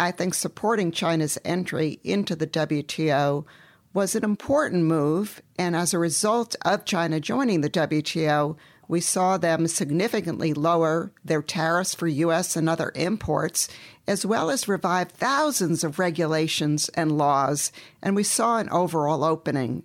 I 0.00 0.10
think 0.10 0.34
supporting 0.34 0.90
China's 0.90 1.38
entry 1.44 2.00
into 2.02 2.34
the 2.34 2.48
WTO 2.48 3.44
was 3.94 4.14
an 4.14 4.24
important 4.24 4.84
move. 4.84 5.40
And 5.56 5.74
as 5.74 5.94
a 5.94 5.98
result 5.98 6.56
of 6.62 6.84
China 6.84 7.20
joining 7.20 7.62
the 7.62 7.70
WTO, 7.70 8.56
we 8.88 9.00
saw 9.00 9.38
them 9.38 9.66
significantly 9.66 10.52
lower 10.52 11.12
their 11.24 11.40
tariffs 11.40 11.94
for 11.94 12.06
U.S. 12.06 12.56
and 12.56 12.68
other 12.68 12.92
imports, 12.94 13.68
as 14.06 14.26
well 14.26 14.50
as 14.50 14.68
revive 14.68 15.10
thousands 15.10 15.82
of 15.84 15.98
regulations 15.98 16.90
and 16.90 17.16
laws. 17.16 17.72
And 18.02 18.14
we 18.14 18.24
saw 18.24 18.58
an 18.58 18.68
overall 18.68 19.24
opening. 19.24 19.84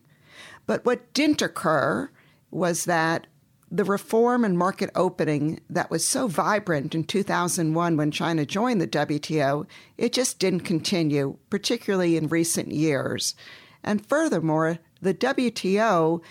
But 0.66 0.86
what 0.86 1.14
didn't 1.14 1.42
occur 1.42 2.10
was 2.52 2.86
that 2.86 3.28
the 3.72 3.84
reform 3.84 4.44
and 4.44 4.58
market 4.58 4.90
opening 4.96 5.60
that 5.70 5.92
was 5.92 6.04
so 6.04 6.28
vibrant 6.28 6.96
in 6.96 7.04
2001 7.04 7.98
when 7.98 8.12
China 8.12 8.46
joined 8.46 8.82
the 8.82 8.88
WTO, 8.88 9.68
it 9.98 10.12
just 10.12 10.40
didn't 10.40 10.62
continue, 10.62 11.38
particularly 11.50 12.18
in 12.18 12.28
recent 12.28 12.72
years. 12.72 13.36
And 13.84 14.06
furthermore, 14.06 14.80
the 15.02 15.14
WTO 15.14 16.22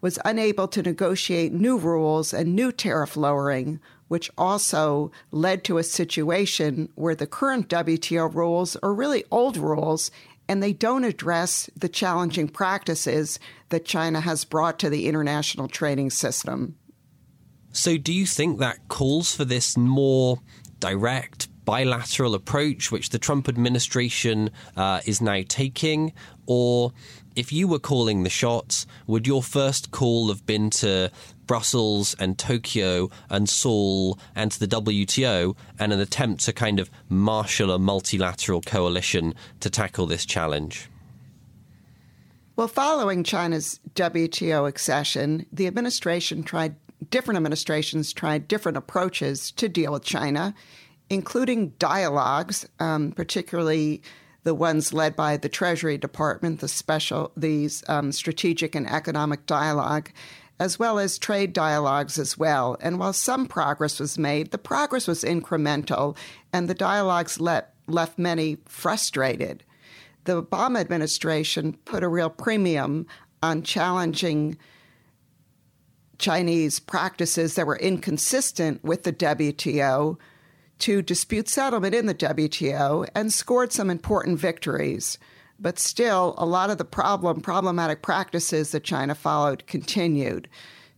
was 0.00 0.18
unable 0.24 0.68
to 0.68 0.82
negotiate 0.82 1.52
new 1.52 1.76
rules 1.76 2.32
and 2.32 2.54
new 2.54 2.70
tariff 2.70 3.16
lowering, 3.16 3.80
which 4.06 4.30
also 4.38 5.10
led 5.30 5.64
to 5.64 5.78
a 5.78 5.82
situation 5.82 6.88
where 6.94 7.14
the 7.14 7.26
current 7.26 7.68
WTO 7.68 8.32
rules 8.32 8.76
are 8.76 8.94
really 8.94 9.24
old 9.30 9.56
rules 9.56 10.10
and 10.48 10.62
they 10.62 10.72
don't 10.72 11.04
address 11.04 11.68
the 11.76 11.88
challenging 11.88 12.48
practices 12.48 13.38
that 13.68 13.84
China 13.84 14.20
has 14.20 14.44
brought 14.44 14.78
to 14.78 14.88
the 14.88 15.06
international 15.06 15.68
trading 15.68 16.10
system. 16.10 16.74
So, 17.72 17.98
do 17.98 18.14
you 18.14 18.24
think 18.24 18.58
that 18.58 18.88
calls 18.88 19.36
for 19.36 19.44
this 19.44 19.76
more 19.76 20.40
direct, 20.80 21.48
bilateral 21.66 22.34
approach 22.34 22.90
which 22.90 23.10
the 23.10 23.18
Trump 23.18 23.46
administration 23.46 24.50
uh, 24.74 25.00
is 25.04 25.20
now 25.20 25.42
taking? 25.46 26.14
Or 26.48 26.92
if 27.36 27.52
you 27.52 27.68
were 27.68 27.78
calling 27.78 28.22
the 28.22 28.30
shots, 28.30 28.86
would 29.06 29.26
your 29.26 29.42
first 29.42 29.90
call 29.90 30.28
have 30.28 30.46
been 30.46 30.70
to 30.70 31.12
Brussels 31.46 32.16
and 32.18 32.38
Tokyo 32.38 33.10
and 33.28 33.48
Seoul 33.48 34.18
and 34.34 34.50
to 34.50 34.58
the 34.58 34.66
WTO 34.66 35.54
and 35.78 35.92
an 35.92 36.00
attempt 36.00 36.44
to 36.46 36.54
kind 36.54 36.80
of 36.80 36.90
marshal 37.10 37.70
a 37.70 37.78
multilateral 37.78 38.62
coalition 38.62 39.34
to 39.60 39.68
tackle 39.68 40.06
this 40.06 40.24
challenge? 40.24 40.88
Well, 42.56 42.66
following 42.66 43.24
China's 43.24 43.78
WTO 43.94 44.66
accession, 44.66 45.44
the 45.52 45.66
administration 45.66 46.42
tried 46.42 46.74
different 47.10 47.36
administrations 47.36 48.12
tried 48.12 48.48
different 48.48 48.76
approaches 48.76 49.52
to 49.52 49.68
deal 49.68 49.92
with 49.92 50.02
China 50.02 50.54
including 51.10 51.70
dialogues, 51.78 52.68
um, 52.80 53.12
particularly 53.12 54.02
the 54.48 54.54
ones 54.54 54.94
led 54.94 55.14
by 55.14 55.36
the 55.36 55.48
Treasury 55.50 55.98
Department, 55.98 56.60
the 56.60 56.68
special, 56.68 57.30
these 57.36 57.84
um, 57.86 58.12
strategic 58.12 58.74
and 58.74 58.88
economic 58.88 59.44
dialogue, 59.44 60.10
as 60.58 60.78
well 60.78 60.98
as 60.98 61.18
trade 61.18 61.52
dialogues 61.52 62.18
as 62.18 62.38
well. 62.38 62.74
And 62.80 62.98
while 62.98 63.12
some 63.12 63.44
progress 63.44 64.00
was 64.00 64.16
made, 64.16 64.50
the 64.50 64.56
progress 64.56 65.06
was 65.06 65.22
incremental, 65.22 66.16
and 66.50 66.66
the 66.66 66.72
dialogues 66.72 67.38
let, 67.38 67.74
left 67.86 68.18
many 68.18 68.56
frustrated. 68.64 69.64
The 70.24 70.42
Obama 70.42 70.80
administration 70.80 71.74
put 71.84 72.02
a 72.02 72.08
real 72.08 72.30
premium 72.30 73.06
on 73.42 73.62
challenging 73.62 74.56
Chinese 76.16 76.80
practices 76.80 77.54
that 77.56 77.66
were 77.66 77.76
inconsistent 77.76 78.82
with 78.82 79.02
the 79.02 79.12
WTO 79.12 80.16
to 80.80 81.02
dispute 81.02 81.48
settlement 81.48 81.94
in 81.94 82.06
the 82.06 82.14
WTO 82.14 83.08
and 83.14 83.32
scored 83.32 83.72
some 83.72 83.90
important 83.90 84.38
victories. 84.38 85.18
But 85.58 85.78
still, 85.78 86.34
a 86.38 86.46
lot 86.46 86.70
of 86.70 86.78
the 86.78 86.84
problem, 86.84 87.40
problematic 87.40 88.02
practices 88.02 88.70
that 88.70 88.84
China 88.84 89.14
followed 89.14 89.66
continued. 89.66 90.48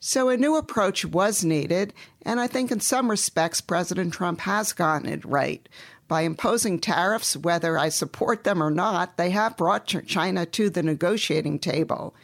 So 0.00 0.28
a 0.28 0.36
new 0.36 0.56
approach 0.56 1.04
was 1.04 1.44
needed, 1.44 1.92
and 2.24 2.40
I 2.40 2.46
think 2.46 2.70
in 2.70 2.80
some 2.80 3.10
respects, 3.10 3.60
President 3.60 4.14
Trump 4.14 4.40
has 4.40 4.72
gotten 4.72 5.08
it 5.08 5.24
right. 5.24 5.68
By 6.08 6.22
imposing 6.22 6.80
tariffs, 6.80 7.36
whether 7.36 7.78
I 7.78 7.90
support 7.90 8.44
them 8.44 8.62
or 8.62 8.70
not, 8.70 9.16
they 9.16 9.30
have 9.30 9.56
brought 9.56 9.86
China 10.06 10.44
to 10.46 10.70
the 10.70 10.82
negotiating 10.82 11.58
table. 11.58 12.14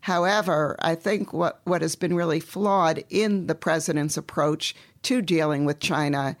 However, 0.00 0.76
I 0.80 0.94
think 0.94 1.32
what, 1.32 1.60
what 1.64 1.82
has 1.82 1.96
been 1.96 2.14
really 2.14 2.40
flawed 2.40 3.04
in 3.10 3.46
the 3.46 3.54
president's 3.54 4.16
approach 4.16 4.76
to 5.02 5.20
dealing 5.20 5.64
with 5.64 5.80
China 5.80 6.36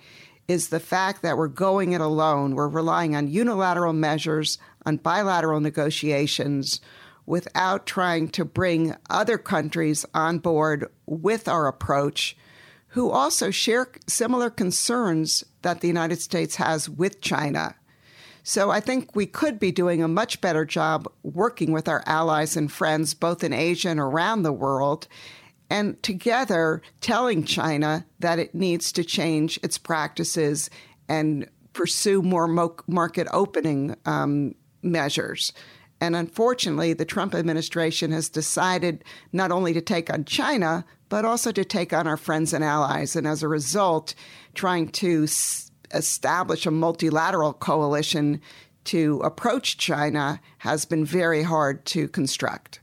is 0.48 0.68
the 0.68 0.80
fact 0.80 1.22
that 1.22 1.36
we're 1.36 1.48
going 1.48 1.92
it 1.92 2.00
alone. 2.00 2.54
We're 2.54 2.68
relying 2.68 3.16
on 3.16 3.28
unilateral 3.28 3.92
measures, 3.92 4.58
on 4.84 4.98
bilateral 4.98 5.60
negotiations, 5.60 6.80
without 7.26 7.86
trying 7.86 8.28
to 8.28 8.44
bring 8.44 8.94
other 9.08 9.38
countries 9.38 10.04
on 10.14 10.38
board 10.38 10.90
with 11.06 11.48
our 11.48 11.66
approach 11.66 12.36
who 12.88 13.10
also 13.10 13.50
share 13.50 13.88
similar 14.06 14.48
concerns 14.50 15.42
that 15.62 15.80
the 15.80 15.88
United 15.88 16.20
States 16.20 16.56
has 16.56 16.88
with 16.88 17.20
China. 17.20 17.74
So 18.44 18.70
I 18.70 18.78
think 18.78 19.16
we 19.16 19.26
could 19.26 19.58
be 19.58 19.72
doing 19.72 20.02
a 20.02 20.06
much 20.06 20.40
better 20.40 20.64
job 20.64 21.08
working 21.22 21.72
with 21.72 21.88
our 21.88 22.04
allies 22.06 22.56
and 22.56 22.70
friends, 22.70 23.12
both 23.12 23.42
in 23.42 23.52
Asia 23.52 23.88
and 23.88 23.98
around 23.98 24.42
the 24.42 24.52
world, 24.52 25.08
and 25.70 26.02
together 26.02 26.82
telling 27.00 27.44
China 27.44 28.06
that 28.20 28.38
it 28.38 28.54
needs 28.54 28.92
to 28.92 29.04
change 29.04 29.58
its 29.62 29.78
practices 29.78 30.70
and 31.08 31.48
pursue 31.72 32.22
more 32.22 32.46
mo- 32.46 32.76
market 32.86 33.26
opening 33.32 33.96
um, 34.06 34.54
measures. 34.82 35.52
And 36.00 36.14
unfortunately, 36.14 36.92
the 36.92 37.04
Trump 37.04 37.34
administration 37.34 38.12
has 38.12 38.28
decided 38.28 39.04
not 39.32 39.50
only 39.50 39.72
to 39.72 39.80
take 39.80 40.12
on 40.12 40.24
China, 40.24 40.84
but 41.08 41.24
also 41.24 41.52
to 41.52 41.64
take 41.64 41.92
on 41.92 42.06
our 42.06 42.16
friends 42.16 42.52
and 42.52 42.64
allies. 42.64 43.16
And 43.16 43.26
as 43.26 43.42
a 43.42 43.48
result, 43.48 44.14
trying 44.54 44.88
to 44.88 45.24
s- 45.24 45.70
establish 45.92 46.66
a 46.66 46.70
multilateral 46.70 47.52
coalition 47.52 48.40
to 48.84 49.20
approach 49.24 49.78
China 49.78 50.40
has 50.58 50.84
been 50.84 51.04
very 51.04 51.42
hard 51.42 51.86
to 51.86 52.08
construct. 52.08 52.80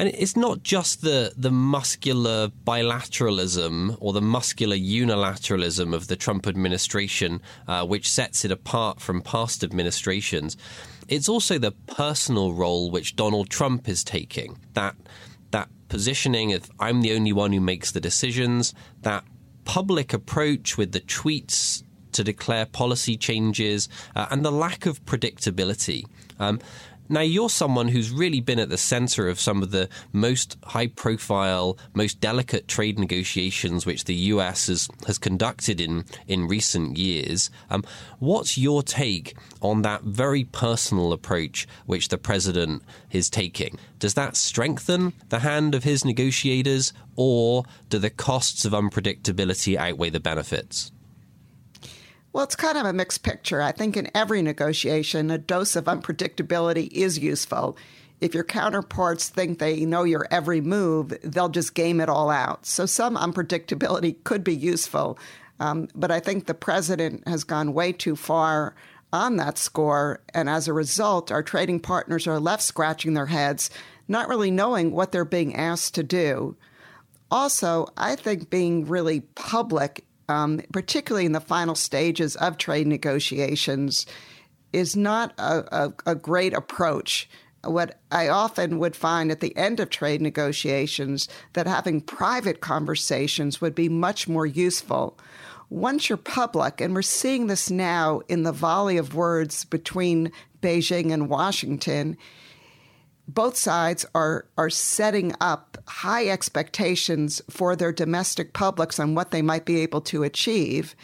And 0.00 0.08
it's 0.14 0.34
not 0.34 0.62
just 0.62 1.02
the, 1.02 1.34
the 1.36 1.50
muscular 1.50 2.48
bilateralism 2.48 3.98
or 4.00 4.14
the 4.14 4.22
muscular 4.22 4.74
unilateralism 4.74 5.94
of 5.94 6.06
the 6.06 6.16
Trump 6.16 6.46
administration, 6.46 7.42
uh, 7.68 7.84
which 7.84 8.10
sets 8.10 8.42
it 8.42 8.50
apart 8.50 8.98
from 8.98 9.20
past 9.20 9.62
administrations. 9.62 10.56
It's 11.08 11.28
also 11.28 11.58
the 11.58 11.72
personal 11.72 12.54
role 12.54 12.90
which 12.90 13.14
Donald 13.14 13.50
Trump 13.50 13.90
is 13.90 14.02
taking. 14.02 14.58
That 14.72 14.96
that 15.50 15.68
positioning 15.90 16.54
of 16.54 16.70
I'm 16.80 17.02
the 17.02 17.12
only 17.12 17.34
one 17.34 17.52
who 17.52 17.60
makes 17.60 17.92
the 17.92 18.00
decisions, 18.00 18.72
that 19.02 19.24
public 19.66 20.14
approach 20.14 20.78
with 20.78 20.92
the 20.92 21.00
tweets 21.00 21.82
to 22.12 22.24
declare 22.24 22.64
policy 22.64 23.18
changes, 23.18 23.86
uh, 24.16 24.28
and 24.30 24.46
the 24.46 24.50
lack 24.50 24.86
of 24.86 25.04
predictability. 25.04 26.04
Um, 26.38 26.58
now, 27.10 27.22
you're 27.22 27.50
someone 27.50 27.88
who's 27.88 28.12
really 28.12 28.40
been 28.40 28.60
at 28.60 28.68
the 28.68 28.78
center 28.78 29.28
of 29.28 29.40
some 29.40 29.64
of 29.64 29.72
the 29.72 29.88
most 30.12 30.56
high 30.64 30.86
profile, 30.86 31.76
most 31.92 32.20
delicate 32.20 32.68
trade 32.68 33.00
negotiations 33.00 33.84
which 33.84 34.04
the 34.04 34.14
US 34.14 34.68
has, 34.68 34.88
has 35.08 35.18
conducted 35.18 35.80
in, 35.80 36.04
in 36.28 36.46
recent 36.46 36.96
years. 36.96 37.50
Um, 37.68 37.82
what's 38.20 38.56
your 38.56 38.84
take 38.84 39.36
on 39.60 39.82
that 39.82 40.02
very 40.04 40.44
personal 40.44 41.12
approach 41.12 41.66
which 41.84 42.08
the 42.08 42.18
president 42.18 42.84
is 43.10 43.28
taking? 43.28 43.76
Does 43.98 44.14
that 44.14 44.36
strengthen 44.36 45.12
the 45.30 45.40
hand 45.40 45.74
of 45.74 45.82
his 45.82 46.04
negotiators, 46.04 46.92
or 47.16 47.64
do 47.88 47.98
the 47.98 48.10
costs 48.10 48.64
of 48.64 48.72
unpredictability 48.72 49.76
outweigh 49.76 50.10
the 50.10 50.20
benefits? 50.20 50.92
Well, 52.32 52.44
it's 52.44 52.56
kind 52.56 52.78
of 52.78 52.86
a 52.86 52.92
mixed 52.92 53.24
picture. 53.24 53.60
I 53.60 53.72
think 53.72 53.96
in 53.96 54.08
every 54.14 54.40
negotiation, 54.40 55.30
a 55.30 55.38
dose 55.38 55.74
of 55.74 55.86
unpredictability 55.86 56.88
is 56.92 57.18
useful. 57.18 57.76
If 58.20 58.34
your 58.34 58.44
counterparts 58.44 59.28
think 59.28 59.58
they 59.58 59.84
know 59.84 60.04
your 60.04 60.28
every 60.30 60.60
move, 60.60 61.18
they'll 61.24 61.48
just 61.48 61.74
game 61.74 62.00
it 62.00 62.08
all 62.08 62.30
out. 62.30 62.66
So 62.66 62.86
some 62.86 63.16
unpredictability 63.16 64.22
could 64.22 64.44
be 64.44 64.54
useful. 64.54 65.18
Um, 65.58 65.88
but 65.94 66.10
I 66.12 66.20
think 66.20 66.46
the 66.46 66.54
president 66.54 67.26
has 67.26 67.42
gone 67.42 67.74
way 67.74 67.92
too 67.92 68.14
far 68.14 68.76
on 69.12 69.36
that 69.36 69.58
score. 69.58 70.22
And 70.32 70.48
as 70.48 70.68
a 70.68 70.72
result, 70.72 71.32
our 71.32 71.42
trading 71.42 71.80
partners 71.80 72.28
are 72.28 72.38
left 72.38 72.62
scratching 72.62 73.14
their 73.14 73.26
heads, 73.26 73.70
not 74.06 74.28
really 74.28 74.52
knowing 74.52 74.92
what 74.92 75.10
they're 75.10 75.24
being 75.24 75.56
asked 75.56 75.94
to 75.96 76.04
do. 76.04 76.56
Also, 77.30 77.88
I 77.96 78.14
think 78.16 78.50
being 78.50 78.86
really 78.86 79.20
public 79.34 80.04
um, 80.30 80.62
particularly 80.72 81.26
in 81.26 81.32
the 81.32 81.40
final 81.40 81.74
stages 81.74 82.36
of 82.36 82.56
trade 82.56 82.86
negotiations, 82.86 84.06
is 84.72 84.96
not 84.96 85.34
a, 85.38 85.64
a, 86.06 86.12
a 86.12 86.14
great 86.14 86.54
approach 86.54 87.28
what 87.62 88.00
I 88.10 88.28
often 88.28 88.78
would 88.78 88.96
find 88.96 89.30
at 89.30 89.40
the 89.40 89.56
end 89.56 89.80
of 89.80 89.90
trade 89.90 90.22
negotiations 90.22 91.28
that 91.52 91.66
having 91.66 92.00
private 92.00 92.60
conversations 92.60 93.60
would 93.60 93.74
be 93.74 93.88
much 93.88 94.28
more 94.28 94.46
useful. 94.46 95.18
Once 95.68 96.08
you're 96.08 96.16
public, 96.16 96.80
and 96.80 96.94
we're 96.94 97.02
seeing 97.02 97.46
this 97.46 97.70
now 97.70 98.22
in 98.28 98.42
the 98.42 98.52
volley 98.52 98.96
of 98.96 99.14
words 99.14 99.64
between 99.64 100.32
Beijing 100.62 101.12
and 101.12 101.28
Washington, 101.28 102.16
both 103.28 103.56
sides 103.56 104.04
are 104.14 104.46
are 104.58 104.70
setting 104.70 105.32
up 105.40 105.69
high 105.86 106.28
expectations 106.28 107.42
for 107.50 107.76
their 107.76 107.92
domestic 107.92 108.52
publics 108.52 108.98
on 108.98 109.14
what 109.14 109.30
they 109.30 109.42
might 109.42 109.64
be 109.64 109.80
able 109.80 110.00
to 110.02 110.22
achieve 110.22 110.94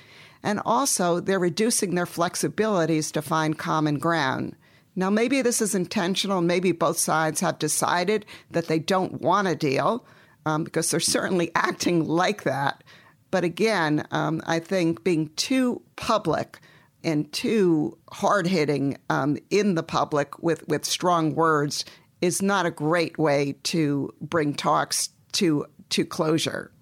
and 0.42 0.61
also 0.64 1.18
they're 1.18 1.38
reducing 1.38 1.95
their 1.95 2.06
flexibilities 2.06 3.11
to 3.11 3.21
find 3.21 3.59
common 3.59 3.99
ground. 3.99 4.54
Now 4.95 5.11
maybe 5.11 5.42
this 5.42 5.61
is 5.61 5.75
intentional 5.75 6.40
maybe 6.40 6.73
both 6.73 6.99
sides 6.99 7.40
have 7.40 7.59
decided 7.59 8.25
that 8.50 8.68
they 8.68 8.78
don't 8.78 9.21
want 9.21 9.49
a 9.49 9.54
deal 9.54 10.06
um, 10.45 10.64
because 10.64 10.90
they're 10.90 11.00
certainly 11.00 11.50
acting 11.54 12.06
like 12.06 12.45
that. 12.45 12.84
But 13.30 13.45
again 13.45 14.06
um, 14.12 14.41
i 14.47 14.58
think 14.58 15.02
being 15.04 15.30
too 15.36 15.82
public 15.97 16.60
and 17.06 17.30
too 17.32 17.97
hard 18.10 18.47
hitting 18.47 18.99
um, 19.10 19.39
in 19.50 19.76
the 19.76 19.82
public 19.82 20.43
with, 20.43 20.67
with 20.67 20.84
strong 20.84 21.34
words 21.34 21.84
is 22.20 22.42
not 22.42 22.66
a 22.66 22.70
great 22.70 23.18
way 23.18 23.56
to 23.64 24.12
bring 24.20 24.54
talks 24.54 25.10
to 25.32 25.66
to 25.90 26.04
closure. 26.04 26.72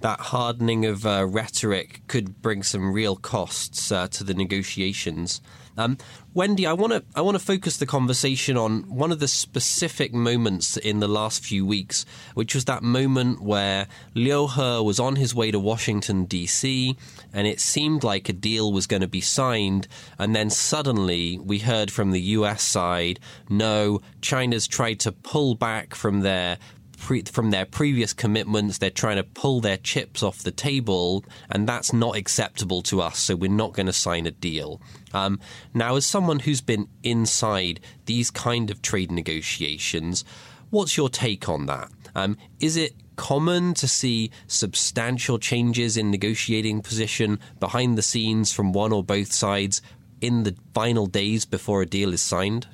That 0.00 0.20
hardening 0.20 0.86
of 0.86 1.04
uh, 1.04 1.26
rhetoric 1.26 2.02
could 2.06 2.40
bring 2.40 2.62
some 2.62 2.92
real 2.92 3.16
costs 3.16 3.90
uh, 3.90 4.08
to 4.08 4.24
the 4.24 4.34
negotiations. 4.34 5.40
Um, 5.78 5.96
Wendy, 6.34 6.66
I 6.66 6.72
want 6.72 6.92
to 6.92 7.04
I 7.14 7.20
want 7.20 7.36
to 7.36 7.44
focus 7.44 7.76
the 7.76 7.86
conversation 7.86 8.56
on 8.56 8.82
one 8.88 9.12
of 9.12 9.20
the 9.20 9.28
specific 9.28 10.12
moments 10.12 10.76
in 10.76 10.98
the 10.98 11.06
last 11.06 11.44
few 11.44 11.64
weeks, 11.64 12.04
which 12.34 12.54
was 12.54 12.64
that 12.64 12.82
moment 12.82 13.40
where 13.40 13.86
Liu 14.14 14.48
He 14.48 14.60
was 14.60 14.98
on 14.98 15.16
his 15.16 15.36
way 15.36 15.52
to 15.52 15.58
Washington 15.60 16.24
D.C. 16.24 16.96
and 17.32 17.46
it 17.46 17.60
seemed 17.60 18.02
like 18.02 18.28
a 18.28 18.32
deal 18.32 18.72
was 18.72 18.88
going 18.88 19.02
to 19.02 19.08
be 19.08 19.20
signed, 19.20 19.86
and 20.18 20.34
then 20.34 20.50
suddenly 20.50 21.38
we 21.38 21.60
heard 21.60 21.92
from 21.92 22.10
the 22.10 22.20
U.S. 22.20 22.62
side, 22.62 23.20
no, 23.48 24.00
China's 24.20 24.66
tried 24.66 24.98
to 25.00 25.12
pull 25.12 25.54
back 25.54 25.94
from 25.94 26.20
their 26.20 26.58
pre- 26.98 27.22
from 27.22 27.50
their 27.50 27.64
previous 27.64 28.12
commitments. 28.12 28.78
They're 28.78 28.90
trying 28.90 29.16
to 29.16 29.24
pull 29.24 29.60
their 29.60 29.76
chips 29.76 30.22
off 30.22 30.42
the 30.42 30.50
table, 30.50 31.24
and 31.50 31.68
that's 31.68 31.92
not 31.92 32.16
acceptable 32.16 32.82
to 32.82 33.00
us. 33.00 33.18
So 33.18 33.36
we're 33.36 33.50
not 33.50 33.72
going 33.72 33.86
to 33.86 33.92
sign 33.92 34.26
a 34.26 34.30
deal. 34.30 34.80
Um, 35.12 35.40
now, 35.72 35.96
as 35.96 36.04
someone 36.06 36.40
who's 36.40 36.60
been 36.60 36.88
inside 37.02 37.80
these 38.06 38.30
kind 38.30 38.70
of 38.70 38.82
trade 38.82 39.10
negotiations, 39.10 40.24
what's 40.70 40.96
your 40.96 41.08
take 41.08 41.48
on 41.48 41.66
that? 41.66 41.90
Um, 42.14 42.36
is 42.60 42.76
it 42.76 42.94
common 43.16 43.74
to 43.74 43.88
see 43.88 44.30
substantial 44.46 45.38
changes 45.38 45.96
in 45.96 46.10
negotiating 46.10 46.82
position 46.82 47.38
behind 47.58 47.98
the 47.98 48.02
scenes 48.02 48.52
from 48.52 48.72
one 48.72 48.92
or 48.92 49.02
both 49.02 49.32
sides 49.32 49.82
in 50.20 50.44
the 50.44 50.56
final 50.74 51.06
days 51.06 51.44
before 51.44 51.82
a 51.82 51.86
deal 51.86 52.12
is 52.12 52.22
signed? 52.22 52.66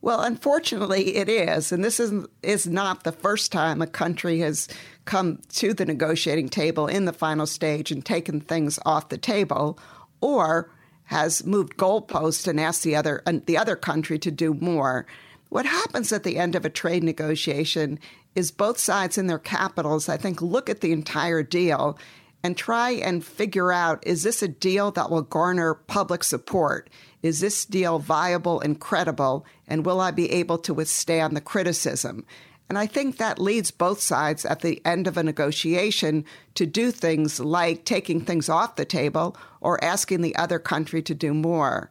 Well, 0.00 0.20
unfortunately, 0.20 1.16
it 1.16 1.28
is. 1.28 1.72
And 1.72 1.84
this 1.84 1.98
is, 1.98 2.26
is 2.42 2.66
not 2.66 3.02
the 3.02 3.12
first 3.12 3.50
time 3.50 3.82
a 3.82 3.86
country 3.86 4.38
has 4.40 4.68
come 5.04 5.40
to 5.54 5.74
the 5.74 5.84
negotiating 5.84 6.50
table 6.50 6.86
in 6.86 7.04
the 7.04 7.12
final 7.12 7.46
stage 7.46 7.90
and 7.90 8.04
taken 8.04 8.40
things 8.40 8.78
off 8.86 9.08
the 9.08 9.18
table 9.18 9.78
or 10.20 10.70
has 11.04 11.44
moved 11.44 11.76
goalposts 11.76 12.46
and 12.46 12.60
asked 12.60 12.84
the 12.84 12.94
other, 12.94 13.22
the 13.46 13.56
other 13.56 13.74
country 13.74 14.18
to 14.18 14.30
do 14.30 14.54
more. 14.54 15.06
What 15.48 15.66
happens 15.66 16.12
at 16.12 16.22
the 16.22 16.36
end 16.36 16.54
of 16.54 16.64
a 16.64 16.70
trade 16.70 17.02
negotiation 17.02 17.98
is 18.34 18.50
both 18.50 18.78
sides 18.78 19.18
in 19.18 19.26
their 19.26 19.38
capitals, 19.38 20.08
I 20.08 20.16
think, 20.16 20.42
look 20.42 20.68
at 20.68 20.80
the 20.80 20.92
entire 20.92 21.42
deal 21.42 21.98
and 22.44 22.56
try 22.56 22.90
and 22.90 23.24
figure 23.24 23.72
out 23.72 24.06
is 24.06 24.22
this 24.22 24.42
a 24.42 24.48
deal 24.48 24.90
that 24.92 25.10
will 25.10 25.22
garner 25.22 25.74
public 25.74 26.22
support? 26.22 26.90
Is 27.22 27.40
this 27.40 27.64
deal 27.64 27.98
viable 27.98 28.60
and 28.60 28.80
credible? 28.80 29.44
And 29.66 29.84
will 29.84 30.00
I 30.00 30.10
be 30.10 30.30
able 30.32 30.58
to 30.58 30.74
withstand 30.74 31.36
the 31.36 31.40
criticism? 31.40 32.24
And 32.68 32.78
I 32.78 32.86
think 32.86 33.16
that 33.16 33.38
leads 33.38 33.70
both 33.70 34.00
sides 34.00 34.44
at 34.44 34.60
the 34.60 34.84
end 34.84 35.06
of 35.06 35.16
a 35.16 35.22
negotiation 35.22 36.24
to 36.54 36.66
do 36.66 36.90
things 36.90 37.40
like 37.40 37.84
taking 37.84 38.20
things 38.20 38.48
off 38.48 38.76
the 38.76 38.84
table 38.84 39.36
or 39.60 39.82
asking 39.82 40.20
the 40.20 40.36
other 40.36 40.58
country 40.58 41.00
to 41.02 41.14
do 41.14 41.32
more. 41.32 41.90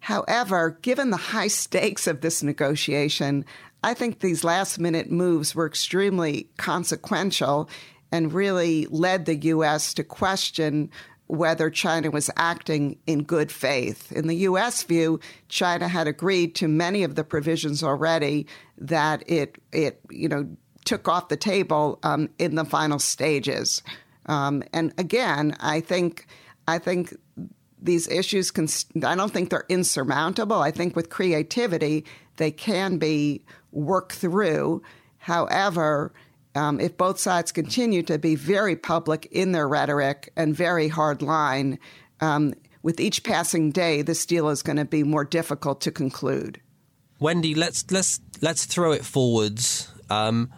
However, 0.00 0.78
given 0.82 1.10
the 1.10 1.16
high 1.16 1.48
stakes 1.48 2.06
of 2.06 2.20
this 2.20 2.42
negotiation, 2.42 3.44
I 3.84 3.94
think 3.94 4.18
these 4.18 4.44
last 4.44 4.78
minute 4.78 5.10
moves 5.10 5.54
were 5.54 5.66
extremely 5.66 6.48
consequential 6.56 7.70
and 8.10 8.32
really 8.32 8.86
led 8.86 9.26
the 9.26 9.36
U.S. 9.36 9.94
to 9.94 10.04
question 10.04 10.90
whether 11.28 11.70
China 11.70 12.10
was 12.10 12.30
acting 12.36 12.98
in 13.06 13.22
good 13.22 13.50
faith. 13.50 14.12
In 14.12 14.26
the 14.26 14.36
U.S. 14.36 14.82
view, 14.82 15.20
China 15.48 15.88
had 15.88 16.06
agreed 16.06 16.54
to 16.56 16.68
many 16.68 17.02
of 17.02 17.14
the 17.14 17.24
provisions 17.24 17.82
already 17.82 18.46
that 18.78 19.22
it 19.26 19.58
it 19.72 20.00
you 20.10 20.28
know 20.28 20.48
took 20.84 21.08
off 21.08 21.28
the 21.28 21.36
table 21.36 21.98
um, 22.02 22.28
in 22.38 22.54
the 22.54 22.64
final 22.64 22.98
stages. 22.98 23.82
Um, 24.26 24.62
and 24.72 24.94
again, 24.98 25.56
I 25.60 25.80
think 25.80 26.26
I 26.68 26.78
think 26.78 27.16
these 27.80 28.08
issues 28.08 28.50
can. 28.50 28.68
I 29.04 29.14
don't 29.14 29.32
think 29.32 29.50
they're 29.50 29.66
insurmountable. 29.68 30.60
I 30.60 30.70
think 30.70 30.96
with 30.96 31.10
creativity 31.10 32.04
they 32.36 32.50
can 32.50 32.98
be 32.98 33.44
worked 33.72 34.12
through. 34.12 34.82
However, 35.18 36.12
um, 36.56 36.80
if 36.80 36.96
both 36.96 37.18
sides 37.18 37.52
continue 37.52 38.02
to 38.04 38.18
be 38.18 38.34
very 38.34 38.76
public 38.76 39.26
in 39.26 39.52
their 39.52 39.68
rhetoric 39.68 40.32
and 40.36 40.54
very 40.54 40.88
hard 40.88 41.22
line, 41.22 41.78
um, 42.20 42.54
with 42.82 43.00
each 43.00 43.22
passing 43.22 43.70
day, 43.70 44.02
this 44.02 44.24
deal 44.26 44.48
is 44.48 44.62
going 44.62 44.76
to 44.76 44.84
be 44.84 45.02
more 45.02 45.24
difficult 45.24 45.80
to 45.82 45.90
conclude. 45.90 46.60
Wendy, 47.18 47.54
let's 47.54 47.84
let's 47.90 48.20
let's 48.40 48.64
throw 48.64 48.92
it 48.92 49.04
forwards. 49.04 49.88
Um, 50.10 50.52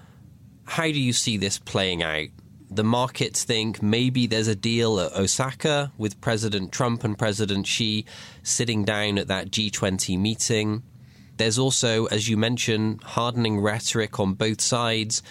how 0.65 0.85
do 0.85 1.01
you 1.01 1.13
see 1.13 1.37
this 1.37 1.59
playing 1.59 2.03
out? 2.03 2.29
the 2.71 2.85
markets 2.85 3.45
think 3.45 3.83
maybe 3.83 4.27
there's 4.27 4.49
a 4.49 4.55
deal 4.55 5.01
at 5.01 5.13
Osaka 5.13 5.93
with 5.97 6.21
President 6.21 6.73
Trump 6.73 7.03
and 7.05 7.19
President 7.19 7.67
Xi 7.67 8.05
sitting 8.43 8.85
down 8.85 9.19
at 9.19 9.29
that 9.29 9.51
G20 9.51 10.19
meeting. 10.19 10.83
There's 11.39 11.59
also, 11.59 12.07
as 12.07 12.29
you 12.29 12.37
mentioned, 12.37 13.03
hardening 13.03 13.61
rhetoric 13.61 14.21
on 14.21 14.35
both 14.35 14.61
sides. 14.61 15.23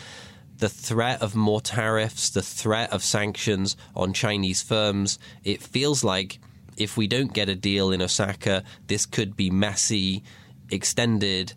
The 0.58 0.70
threat 0.70 1.22
of 1.22 1.36
more 1.36 1.62
tariffs, 1.62 2.30
the 2.30 2.42
threat 2.42 2.92
of 2.92 3.04
sanctions 3.04 3.78
on 3.96 4.14
Chinese 4.14 4.62
firms. 4.62 5.20
It 5.44 5.62
feels 5.62 6.04
like 6.04 6.40
if 6.78 6.98
we 6.98 7.08
don't 7.08 7.34
get 7.34 7.50
a 7.50 7.56
deal 7.56 7.92
in 7.92 8.02
Osaka, 8.02 8.64
this 8.88 9.06
could 9.06 9.36
be 9.36 9.50
messy, 9.50 10.24
extended, 10.70 11.54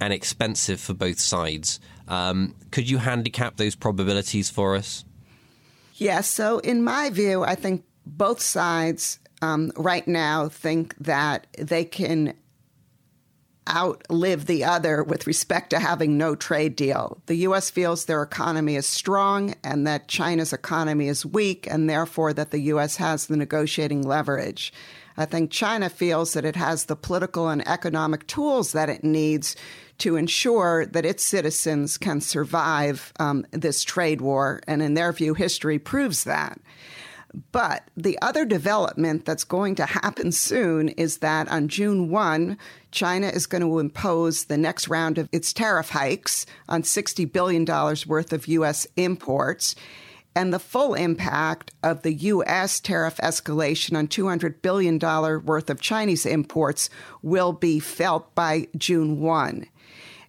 and 0.00 0.12
expensive 0.12 0.80
for 0.80 0.94
both 0.94 1.20
sides. 1.20 1.78
Um, 2.08 2.54
could 2.70 2.90
you 2.90 2.98
handicap 2.98 3.56
those 3.56 3.74
probabilities 3.74 4.50
for 4.50 4.74
us? 4.74 5.04
Yes. 5.94 6.26
So, 6.26 6.58
in 6.58 6.82
my 6.82 7.10
view, 7.10 7.44
I 7.44 7.54
think 7.54 7.84
both 8.04 8.40
sides 8.40 9.20
um, 9.40 9.72
right 9.76 10.06
now 10.08 10.48
think 10.48 10.96
that 10.98 11.46
they 11.58 11.84
can 11.84 12.34
outlive 13.68 14.46
the 14.46 14.64
other 14.64 15.02
with 15.02 15.26
respect 15.26 15.70
to 15.70 15.78
having 15.78 16.18
no 16.18 16.34
trade 16.34 16.76
deal. 16.76 17.18
The 17.26 17.36
U.S. 17.36 17.70
feels 17.70 18.04
their 18.04 18.22
economy 18.22 18.76
is 18.76 18.86
strong 18.86 19.54
and 19.62 19.86
that 19.86 20.08
China's 20.08 20.52
economy 20.52 21.08
is 21.08 21.26
weak, 21.26 21.66
and 21.70 21.88
therefore 21.88 22.32
that 22.32 22.50
the 22.50 22.60
U.S. 22.60 22.96
has 22.96 23.26
the 23.26 23.36
negotiating 23.36 24.02
leverage. 24.02 24.72
I 25.16 25.26
think 25.26 25.50
China 25.50 25.88
feels 25.90 26.32
that 26.32 26.44
it 26.44 26.56
has 26.56 26.86
the 26.86 26.96
political 26.96 27.48
and 27.48 27.66
economic 27.68 28.26
tools 28.26 28.72
that 28.72 28.88
it 28.88 29.04
needs 29.04 29.56
to 29.98 30.16
ensure 30.16 30.86
that 30.86 31.04
its 31.04 31.22
citizens 31.22 31.98
can 31.98 32.20
survive 32.20 33.12
um, 33.20 33.46
this 33.50 33.84
trade 33.84 34.20
war. 34.20 34.60
And 34.66 34.82
in 34.82 34.94
their 34.94 35.12
view, 35.12 35.34
history 35.34 35.78
proves 35.78 36.24
that. 36.24 36.58
But 37.50 37.88
the 37.96 38.18
other 38.20 38.44
development 38.44 39.24
that's 39.24 39.44
going 39.44 39.74
to 39.76 39.86
happen 39.86 40.32
soon 40.32 40.88
is 40.90 41.18
that 41.18 41.48
on 41.48 41.68
June 41.68 42.10
1, 42.10 42.58
China 42.90 43.28
is 43.28 43.46
going 43.46 43.62
to 43.62 43.78
impose 43.78 44.44
the 44.44 44.58
next 44.58 44.88
round 44.88 45.18
of 45.18 45.28
its 45.32 45.52
tariff 45.52 45.90
hikes 45.90 46.44
on 46.68 46.82
$60 46.82 47.30
billion 47.32 47.64
worth 48.06 48.32
of 48.32 48.48
U.S. 48.48 48.86
imports. 48.96 49.74
And 50.34 50.52
the 50.52 50.58
full 50.58 50.94
impact 50.94 51.72
of 51.82 52.02
the 52.02 52.14
U.S. 52.14 52.80
tariff 52.80 53.18
escalation 53.18 53.96
on 53.96 54.08
$200 54.08 54.62
billion 54.62 54.98
worth 54.98 55.68
of 55.68 55.80
Chinese 55.80 56.24
imports 56.24 56.88
will 57.22 57.52
be 57.52 57.78
felt 57.80 58.34
by 58.34 58.68
June 58.76 59.20
1. 59.20 59.66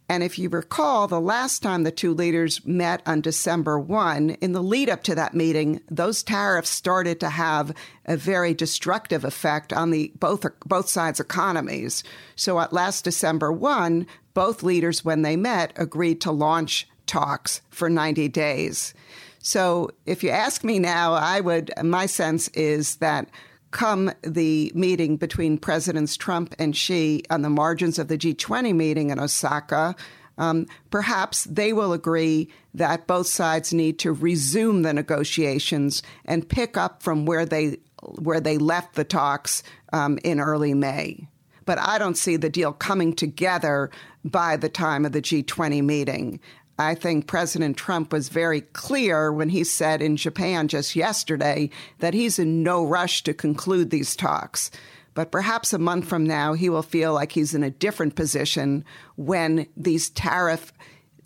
And 0.09 0.21
if 0.21 0.37
you 0.37 0.49
recall, 0.49 1.07
the 1.07 1.21
last 1.21 1.63
time 1.63 1.83
the 1.83 1.91
two 1.91 2.13
leaders 2.13 2.65
met 2.65 3.01
on 3.05 3.21
December 3.21 3.79
1, 3.79 4.31
in 4.41 4.51
the 4.51 4.61
lead 4.61 4.89
up 4.89 5.03
to 5.03 5.15
that 5.15 5.33
meeting, 5.33 5.81
those 5.89 6.23
tariffs 6.23 6.69
started 6.69 7.19
to 7.21 7.29
have 7.29 7.73
a 8.05 8.17
very 8.17 8.53
destructive 8.53 9.23
effect 9.23 9.71
on 9.71 9.91
the 9.91 10.11
both 10.19 10.45
both 10.65 10.89
sides' 10.89 11.19
economies. 11.19 12.03
So 12.35 12.59
at 12.59 12.73
last 12.73 13.03
December 13.03 13.51
1, 13.51 14.05
both 14.33 14.61
leaders 14.61 15.05
when 15.05 15.21
they 15.21 15.35
met 15.35 15.73
agreed 15.77 16.19
to 16.21 16.31
launch 16.31 16.87
talks 17.05 17.61
for 17.69 17.89
90 17.89 18.27
days. 18.29 18.93
So 19.39 19.91
if 20.05 20.23
you 20.23 20.29
ask 20.29 20.63
me 20.63 20.79
now, 20.79 21.13
I 21.13 21.39
would 21.39 21.71
my 21.81 22.05
sense 22.05 22.47
is 22.49 22.97
that 22.97 23.29
come 23.73 24.11
the 24.21 24.71
meeting 24.73 25.17
between 25.17 25.57
Presidents 25.57 26.15
Trump 26.15 26.55
and 26.57 26.75
Xi 26.75 27.23
on 27.29 27.41
the 27.41 27.49
margins 27.49 27.99
of 27.99 28.07
the 28.07 28.17
G20 28.17 28.73
meeting 28.73 29.09
in 29.09 29.19
Osaka, 29.19 29.95
um, 30.37 30.67
perhaps 30.89 31.43
they 31.43 31.73
will 31.73 31.91
agree 31.91 32.49
that 32.73 33.07
both 33.07 33.27
sides 33.27 33.73
need 33.73 33.99
to 33.99 34.13
resume 34.13 34.81
the 34.83 34.93
negotiations 34.93 36.01
and 36.25 36.47
pick 36.47 36.77
up 36.77 37.03
from 37.03 37.25
where 37.25 37.45
they 37.45 37.77
where 38.19 38.41
they 38.41 38.57
left 38.57 38.95
the 38.95 39.03
talks 39.03 39.63
um, 39.93 40.19
in 40.23 40.39
early 40.39 40.73
May. 40.73 41.27
But 41.65 41.79
I 41.79 41.97
don't 41.97 42.17
see 42.17 42.35
the 42.35 42.49
deal 42.49 42.73
coming 42.73 43.13
together 43.13 43.89
by 44.25 44.57
the 44.57 44.67
time 44.69 45.05
of 45.05 45.13
the 45.13 45.21
G20 45.21 45.81
meeting. 45.83 46.39
I 46.79 46.95
think 46.95 47.27
President 47.27 47.77
Trump 47.77 48.11
was 48.11 48.29
very 48.29 48.61
clear 48.61 49.31
when 49.31 49.49
he 49.49 49.63
said 49.63 50.01
in 50.01 50.17
Japan 50.17 50.67
just 50.67 50.95
yesterday 50.95 51.69
that 51.99 52.15
he's 52.15 52.39
in 52.39 52.63
no 52.63 52.83
rush 52.83 53.23
to 53.23 53.33
conclude 53.33 53.89
these 53.89 54.15
talks. 54.15 54.71
But 55.13 55.31
perhaps 55.31 55.73
a 55.73 55.77
month 55.77 56.07
from 56.07 56.25
now, 56.25 56.53
he 56.53 56.69
will 56.69 56.81
feel 56.81 57.13
like 57.13 57.31
he's 57.31 57.53
in 57.53 57.63
a 57.63 57.69
different 57.69 58.15
position 58.15 58.83
when 59.15 59.67
these 59.77 60.09
tariff, 60.09 60.73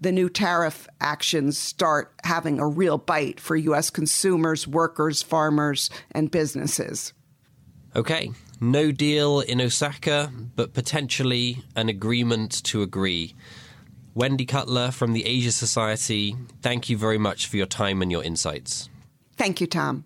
the 0.02 0.12
new 0.12 0.28
tariff 0.28 0.88
actions 1.00 1.58
start 1.58 2.14
having 2.26 2.60
a 2.60 2.68
real 2.68 2.98
bite 2.98 3.40
for 3.40 3.56
U.S. 3.56 3.90
consumers, 3.90 4.68
workers, 4.68 5.24
farmers, 5.24 5.90
and 6.12 6.30
businesses. 6.30 7.14
Okay, 7.96 8.32
no 8.60 8.92
deal 8.92 9.40
in 9.40 9.62
Osaka, 9.62 10.30
but 10.56 10.74
potentially 10.74 11.64
an 11.78 11.88
agreement 11.88 12.62
to 12.66 12.82
agree. 12.82 13.34
Wendy 14.18 14.48
Cutler 14.48 14.90
from 14.90 15.14
the 15.14 15.28
Asia 15.28 15.52
Society, 15.52 16.36
thank 16.64 16.90
you 16.90 16.98
very 16.98 17.20
much 17.20 17.46
for 17.46 17.56
your 17.56 17.68
time 17.68 18.02
and 18.02 18.12
your 18.12 18.24
insights. 18.24 18.90
Thank 19.36 19.62
you, 19.62 19.68
Tom. 19.68 20.06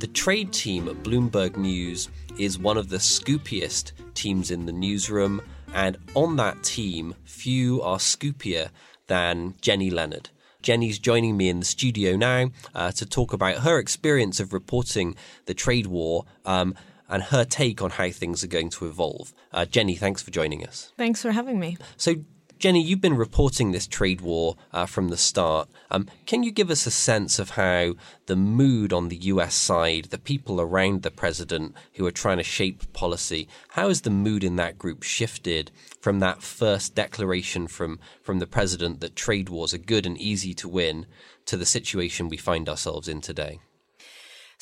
The 0.00 0.10
trade 0.12 0.52
team 0.52 0.88
at 0.88 1.04
Bloomberg 1.04 1.56
News 1.56 2.08
is 2.40 2.58
one 2.58 2.76
of 2.76 2.88
the 2.88 2.96
scoopiest 2.96 3.92
teams 4.14 4.50
in 4.50 4.66
the 4.66 4.72
newsroom, 4.72 5.42
and 5.72 5.98
on 6.16 6.34
that 6.38 6.64
team, 6.64 7.14
few 7.22 7.80
are 7.82 7.98
scoopier 7.98 8.70
than 9.06 9.54
Jenny 9.60 9.90
Leonard. 9.90 10.30
Jenny's 10.60 10.98
joining 10.98 11.36
me 11.36 11.48
in 11.48 11.60
the 11.60 11.66
studio 11.66 12.16
now 12.16 12.50
uh, 12.74 12.90
to 12.92 13.06
talk 13.06 13.32
about 13.32 13.58
her 13.58 13.78
experience 13.78 14.40
of 14.40 14.52
reporting 14.52 15.14
the 15.46 15.54
trade 15.54 15.86
war. 15.86 16.24
Um, 16.44 16.74
and 17.12 17.24
her 17.24 17.44
take 17.44 17.82
on 17.82 17.90
how 17.90 18.10
things 18.10 18.42
are 18.42 18.48
going 18.48 18.70
to 18.70 18.86
evolve. 18.86 19.34
Uh, 19.52 19.66
Jenny, 19.66 19.94
thanks 19.94 20.22
for 20.22 20.30
joining 20.30 20.66
us. 20.66 20.92
Thanks 20.96 21.20
for 21.20 21.30
having 21.30 21.60
me. 21.60 21.76
So, 21.98 22.16
Jenny, 22.58 22.82
you've 22.82 23.02
been 23.02 23.16
reporting 23.16 23.72
this 23.72 23.86
trade 23.86 24.22
war 24.22 24.56
uh, 24.72 24.86
from 24.86 25.08
the 25.08 25.16
start. 25.16 25.68
Um, 25.90 26.08
can 26.26 26.42
you 26.42 26.50
give 26.50 26.70
us 26.70 26.86
a 26.86 26.90
sense 26.90 27.38
of 27.38 27.50
how 27.50 27.94
the 28.26 28.36
mood 28.36 28.92
on 28.94 29.08
the 29.08 29.16
US 29.16 29.54
side, 29.54 30.06
the 30.06 30.16
people 30.16 30.58
around 30.58 31.02
the 31.02 31.10
president 31.10 31.74
who 31.94 32.06
are 32.06 32.12
trying 32.12 32.38
to 32.38 32.44
shape 32.44 32.90
policy, 32.94 33.46
how 33.70 33.88
has 33.88 34.02
the 34.02 34.10
mood 34.10 34.42
in 34.42 34.56
that 34.56 34.78
group 34.78 35.02
shifted 35.02 35.70
from 36.00 36.20
that 36.20 36.42
first 36.42 36.94
declaration 36.94 37.66
from, 37.66 37.98
from 38.22 38.38
the 38.38 38.46
president 38.46 39.00
that 39.00 39.16
trade 39.16 39.50
wars 39.50 39.74
are 39.74 39.78
good 39.78 40.06
and 40.06 40.16
easy 40.16 40.54
to 40.54 40.68
win 40.68 41.06
to 41.44 41.58
the 41.58 41.66
situation 41.66 42.28
we 42.28 42.38
find 42.38 42.68
ourselves 42.68 43.06
in 43.06 43.20
today? 43.20 43.58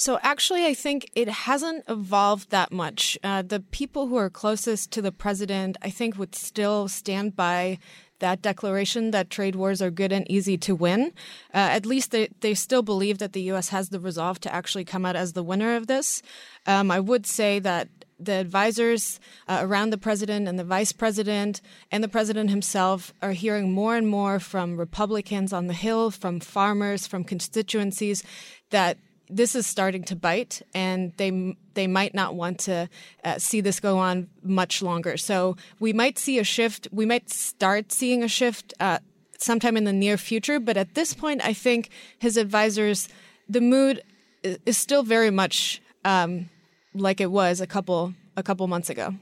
So 0.00 0.18
actually, 0.22 0.64
I 0.64 0.72
think 0.72 1.10
it 1.14 1.28
hasn't 1.28 1.84
evolved 1.86 2.48
that 2.48 2.72
much. 2.72 3.18
Uh, 3.22 3.42
the 3.42 3.60
people 3.60 4.06
who 4.06 4.16
are 4.16 4.30
closest 4.30 4.90
to 4.92 5.02
the 5.02 5.12
president, 5.12 5.76
I 5.82 5.90
think, 5.90 6.18
would 6.18 6.34
still 6.34 6.88
stand 6.88 7.36
by 7.36 7.78
that 8.20 8.40
declaration 8.40 9.10
that 9.10 9.28
trade 9.28 9.56
wars 9.56 9.82
are 9.82 9.90
good 9.90 10.10
and 10.10 10.24
easy 10.30 10.56
to 10.56 10.74
win. 10.74 11.12
Uh, 11.52 11.76
at 11.76 11.84
least 11.84 12.12
they, 12.12 12.30
they 12.40 12.54
still 12.54 12.80
believe 12.80 13.18
that 13.18 13.34
the 13.34 13.42
U.S. 13.52 13.68
has 13.68 13.90
the 13.90 14.00
resolve 14.00 14.40
to 14.40 14.54
actually 14.54 14.86
come 14.86 15.04
out 15.04 15.16
as 15.16 15.34
the 15.34 15.42
winner 15.42 15.76
of 15.76 15.86
this. 15.86 16.22
Um, 16.66 16.90
I 16.90 16.98
would 16.98 17.26
say 17.26 17.58
that 17.58 17.88
the 18.18 18.36
advisors 18.36 19.20
uh, 19.48 19.58
around 19.60 19.90
the 19.90 19.98
president 19.98 20.48
and 20.48 20.58
the 20.58 20.64
vice 20.64 20.92
president 20.92 21.60
and 21.92 22.02
the 22.02 22.08
president 22.08 22.48
himself 22.48 23.12
are 23.20 23.32
hearing 23.32 23.70
more 23.70 23.96
and 23.96 24.08
more 24.08 24.40
from 24.40 24.78
Republicans 24.78 25.52
on 25.52 25.66
the 25.66 25.74
Hill, 25.74 26.10
from 26.10 26.40
farmers, 26.40 27.06
from 27.06 27.22
constituencies 27.22 28.24
that 28.70 28.96
this 29.30 29.54
is 29.54 29.66
starting 29.66 30.02
to 30.04 30.16
bite, 30.16 30.62
and 30.74 31.12
they 31.16 31.56
they 31.74 31.86
might 31.86 32.14
not 32.14 32.34
want 32.34 32.58
to 32.60 32.88
uh, 33.24 33.38
see 33.38 33.60
this 33.60 33.80
go 33.80 33.98
on 33.98 34.28
much 34.42 34.82
longer. 34.82 35.16
So 35.16 35.56
we 35.78 35.92
might 35.92 36.18
see 36.18 36.38
a 36.38 36.44
shift. 36.44 36.88
We 36.90 37.06
might 37.06 37.30
start 37.30 37.92
seeing 37.92 38.22
a 38.22 38.28
shift 38.28 38.74
uh, 38.80 38.98
sometime 39.38 39.76
in 39.76 39.84
the 39.84 39.92
near 39.92 40.16
future. 40.16 40.60
But 40.60 40.76
at 40.76 40.94
this 40.94 41.14
point, 41.14 41.44
I 41.44 41.52
think 41.52 41.90
his 42.18 42.36
advisors, 42.36 43.08
the 43.48 43.60
mood 43.60 44.02
is 44.42 44.78
still 44.78 45.02
very 45.02 45.30
much 45.30 45.80
um, 46.04 46.50
like 46.94 47.20
it 47.20 47.30
was 47.30 47.60
a 47.60 47.66
couple 47.66 48.14
a 48.36 48.42
couple 48.42 48.66
months 48.66 48.90
ago. 48.90 49.14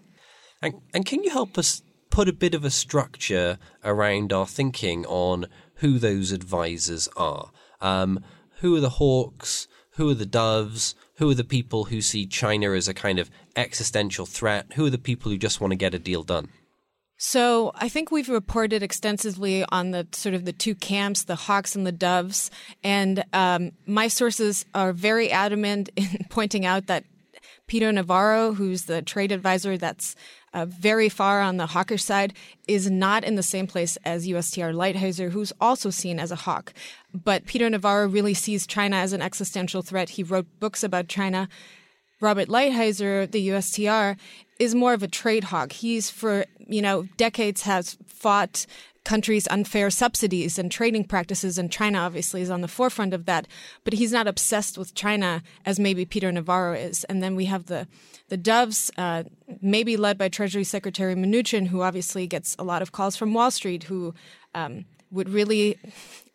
And, 0.63 0.75
and 0.93 1.07
can 1.07 1.23
you 1.23 1.31
help 1.31 1.57
us 1.57 1.83
put 2.11 2.29
a 2.29 2.33
bit 2.33 2.55
of 2.55 2.65
a 2.65 2.71
structure 2.71 3.59
around 3.85 4.33
our 4.33 4.47
thinking 4.47 5.07
on 5.07 5.47
who 5.77 5.99
those 5.99 6.33
advisors 6.33 7.09
are? 7.17 7.51
Um, 7.81 8.21
who 8.61 8.75
are 8.77 8.81
the 8.81 8.91
hawks? 8.91 9.69
Who 9.99 10.09
are 10.11 10.15
the 10.15 10.27
doves? 10.27 10.95
Who 11.17 11.29
are 11.29 11.35
the 11.35 11.43
people 11.43 11.87
who 11.87 12.01
see 12.01 12.25
China 12.25 12.71
as 12.71 12.87
a 12.87 12.95
kind 12.95 13.19
of 13.19 13.33
existential 13.57 14.27
threat? 14.27 14.75
Who 14.75 14.87
are 14.87 14.91
the 14.91 14.97
people 14.97 15.33
who 15.33 15.37
just 15.37 15.61
want 15.61 15.73
to 15.73 15.77
get 15.77 15.93
a 15.93 15.99
deal 15.99 16.23
done? 16.23 16.51
So 17.17 17.73
I 17.75 17.89
think 17.89 18.13
we've 18.13 18.29
reported 18.29 18.81
extensively 18.81 19.65
on 19.73 19.91
the 19.91 20.07
sort 20.13 20.37
of 20.37 20.45
the 20.45 20.53
two 20.53 20.77
camps, 20.77 21.25
the 21.25 21.35
hawks 21.35 21.75
and 21.75 21.85
the 21.85 21.91
doves, 21.91 22.49
and 22.85 23.25
um, 23.33 23.73
my 23.87 24.07
sources 24.07 24.65
are 24.73 24.93
very 24.93 25.33
adamant 25.33 25.89
in 25.97 26.27
pointing 26.31 26.65
out 26.65 26.87
that 26.87 27.03
Peter 27.69 27.93
Navarro, 27.93 28.55
who's 28.55 28.85
the 28.85 29.03
trade 29.03 29.31
advisor 29.31 29.77
that's 29.77 30.17
uh, 30.53 30.65
very 30.65 31.09
far 31.09 31.41
on 31.41 31.59
the 31.59 31.67
hawkish 31.67 32.03
side, 32.03 32.33
is 32.67 32.91
not 32.91 33.23
in 33.23 33.37
the 33.37 33.43
same 33.43 33.67
place 33.67 33.97
as 34.05 34.27
USTR 34.27 34.75
Lighthizer, 34.75 35.31
who's 35.31 35.53
also 35.61 35.91
seen 35.91 36.19
as 36.19 36.33
a 36.33 36.37
hawk. 36.37 36.73
But 37.15 37.45
Peter 37.45 37.69
Navarro 37.69 38.09
really 38.09 38.35
sees 38.35 38.67
China 38.67 38.97
as 38.97 39.13
an 39.13 39.23
existential 39.23 39.83
threat. 39.83 40.11
He 40.11 40.23
wrote 40.23 40.47
books 40.59 40.83
about 40.83 41.09
China. 41.09 41.49
Robert 42.21 42.49
Lighthizer, 42.49 43.31
the 43.31 43.49
USTR, 43.51 44.17
is 44.59 44.75
more 44.75 44.95
of 44.95 45.03
a 45.03 45.09
trade 45.09 45.45
hawk. 45.45 45.73
He's 45.73 46.11
for, 46.11 46.47
you 46.67 46.83
know, 46.83 47.07
decades 47.17 47.63
has 47.63 47.97
fought 48.07 48.67
countries' 49.05 49.49
unfair 49.51 49.91
subsidies 49.91 50.59
and 50.59 50.71
trading 50.71 51.05
practices, 51.05 51.59
and 51.59 51.73
China 51.73 51.99
obviously 51.99 52.43
is 52.43 52.51
on 52.51 52.61
the 52.61 52.69
forefront 52.69 53.15
of 53.15 53.25
that. 53.27 53.47
But 53.85 53.95
he's 53.95 54.13
not 54.13 54.27
obsessed 54.27 54.77
with 54.77 54.95
China 54.95 55.43
as 55.65 55.81
maybe 55.81 56.05
Peter 56.05 56.31
Navarro 56.31 56.75
is. 56.75 57.05
And 57.05 57.23
then 57.23 57.35
we 57.37 57.47
have 57.47 57.67
the 57.67 57.87
the 58.29 58.37
Doves, 58.37 58.91
uh, 58.99 59.25
maybe 59.63 59.97
led 59.97 60.19
by 60.19 60.29
Treasury 60.29 60.65
Secretary 60.65 61.15
Mnuchin, 61.15 61.69
who 61.69 61.81
obviously 61.81 62.27
gets 62.27 62.55
a 62.59 62.65
lot 62.65 62.83
of 62.83 62.93
calls 62.93 63.17
from 63.17 63.33
Wall 63.33 63.51
Street, 63.51 63.85
who 63.85 64.15
um, 64.55 64.85
would 65.11 65.29
really 65.31 65.79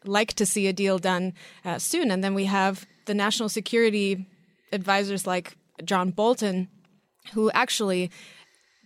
like 0.03 0.33
to 0.33 0.45
see 0.45 0.67
a 0.67 0.73
deal 0.73 0.97
done 0.97 1.33
uh, 1.63 1.77
soon. 1.77 2.11
And 2.11 2.23
then 2.23 2.33
we 2.33 2.45
have 2.45 2.85
the 3.05 3.13
national 3.13 3.49
security 3.49 4.25
advisors 4.71 5.27
like 5.27 5.55
John 5.83 6.09
Bolton, 6.11 6.67
who 7.33 7.51
actually 7.51 8.09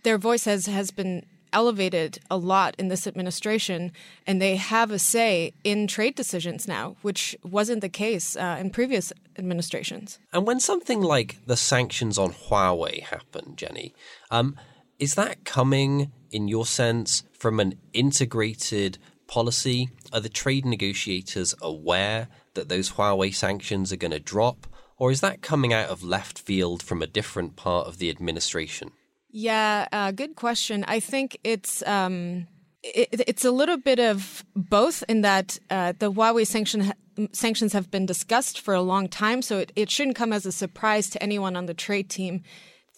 their 0.04 0.18
voice 0.18 0.44
has 0.44 0.66
has 0.66 0.90
been 0.90 1.26
elevated 1.52 2.18
a 2.30 2.36
lot 2.36 2.74
in 2.78 2.88
this 2.88 3.06
administration, 3.06 3.92
and 4.26 4.40
they 4.40 4.56
have 4.56 4.90
a 4.90 4.98
say 4.98 5.52
in 5.64 5.86
trade 5.86 6.14
decisions 6.14 6.68
now, 6.68 6.96
which 7.02 7.36
wasn't 7.42 7.80
the 7.80 7.88
case 7.88 8.36
uh, 8.36 8.56
in 8.60 8.70
previous 8.70 9.12
administrations. 9.38 10.18
And 10.32 10.46
when 10.46 10.60
something 10.60 11.00
like 11.00 11.38
the 11.46 11.56
sanctions 11.56 12.18
on 12.18 12.32
Huawei 12.32 13.02
happen, 13.02 13.54
Jenny, 13.56 13.94
um, 14.30 14.56
is 14.98 15.14
that 15.14 15.44
coming, 15.44 16.10
in 16.30 16.48
your 16.48 16.66
sense, 16.66 17.22
from 17.32 17.60
an 17.60 17.78
integrated 17.92 18.98
policy? 19.26 19.90
Are 20.12 20.20
the 20.20 20.28
trade 20.28 20.64
negotiators 20.64 21.54
aware 21.62 22.28
that 22.54 22.68
those 22.68 22.92
Huawei 22.92 23.32
sanctions 23.34 23.92
are 23.92 23.96
going 23.96 24.10
to 24.10 24.18
drop? 24.18 24.66
Or 24.96 25.12
is 25.12 25.20
that 25.20 25.42
coming 25.42 25.72
out 25.72 25.88
of 25.88 26.02
left 26.02 26.40
field 26.40 26.82
from 26.82 27.02
a 27.02 27.06
different 27.06 27.54
part 27.54 27.86
of 27.86 27.98
the 27.98 28.10
administration? 28.10 28.90
Yeah, 29.30 29.86
uh, 29.92 30.10
good 30.12 30.36
question. 30.36 30.84
I 30.88 31.00
think 31.00 31.38
it's 31.44 31.86
um, 31.86 32.46
it, 32.82 33.22
it's 33.26 33.44
a 33.44 33.50
little 33.50 33.76
bit 33.76 33.98
of 33.98 34.44
both 34.54 35.04
in 35.08 35.20
that 35.20 35.58
uh, 35.70 35.92
the 35.98 36.10
Huawei 36.10 36.46
sanction 36.46 36.92
sanctions 37.32 37.72
have 37.72 37.90
been 37.90 38.06
discussed 38.06 38.60
for 38.60 38.74
a 38.74 38.80
long 38.80 39.08
time, 39.08 39.42
so 39.42 39.58
it, 39.58 39.72
it 39.76 39.90
shouldn't 39.90 40.16
come 40.16 40.32
as 40.32 40.46
a 40.46 40.52
surprise 40.52 41.10
to 41.10 41.22
anyone 41.22 41.56
on 41.56 41.66
the 41.66 41.74
trade 41.74 42.08
team 42.08 42.42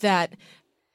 that 0.00 0.36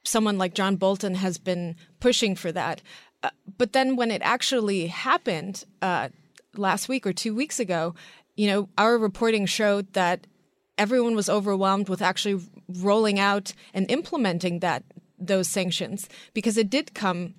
someone 0.04 0.38
like 0.38 0.54
John 0.54 0.76
Bolton 0.76 1.16
has 1.16 1.38
been 1.38 1.76
pushing 2.00 2.36
for 2.36 2.52
that. 2.52 2.82
Uh, 3.24 3.32
but 3.58 3.74
then 3.74 3.96
when 3.96 4.12
it 4.12 4.22
actually 4.24 4.88
happened 4.88 5.66
uh, 5.82 6.10
last 6.56 6.88
week 6.88 7.06
or 7.08 7.14
two 7.14 7.34
weeks 7.36 7.60
ago, 7.60 7.96
you 8.36 8.48
know, 8.48 8.70
our 8.78 8.98
reporting 8.98 9.48
showed 9.48 9.94
that 9.94 10.28
everyone 10.78 11.16
was 11.16 11.30
overwhelmed 11.30 11.90
with 11.90 12.02
actually 12.02 12.42
rolling 12.68 13.20
out 13.20 13.54
and 13.74 13.90
implementing 13.90 14.60
that 14.60 14.84
those 15.28 15.48
sanctions 15.48 16.08
because 16.34 16.58
it 16.58 16.70
did 16.70 16.94
come 16.94 17.34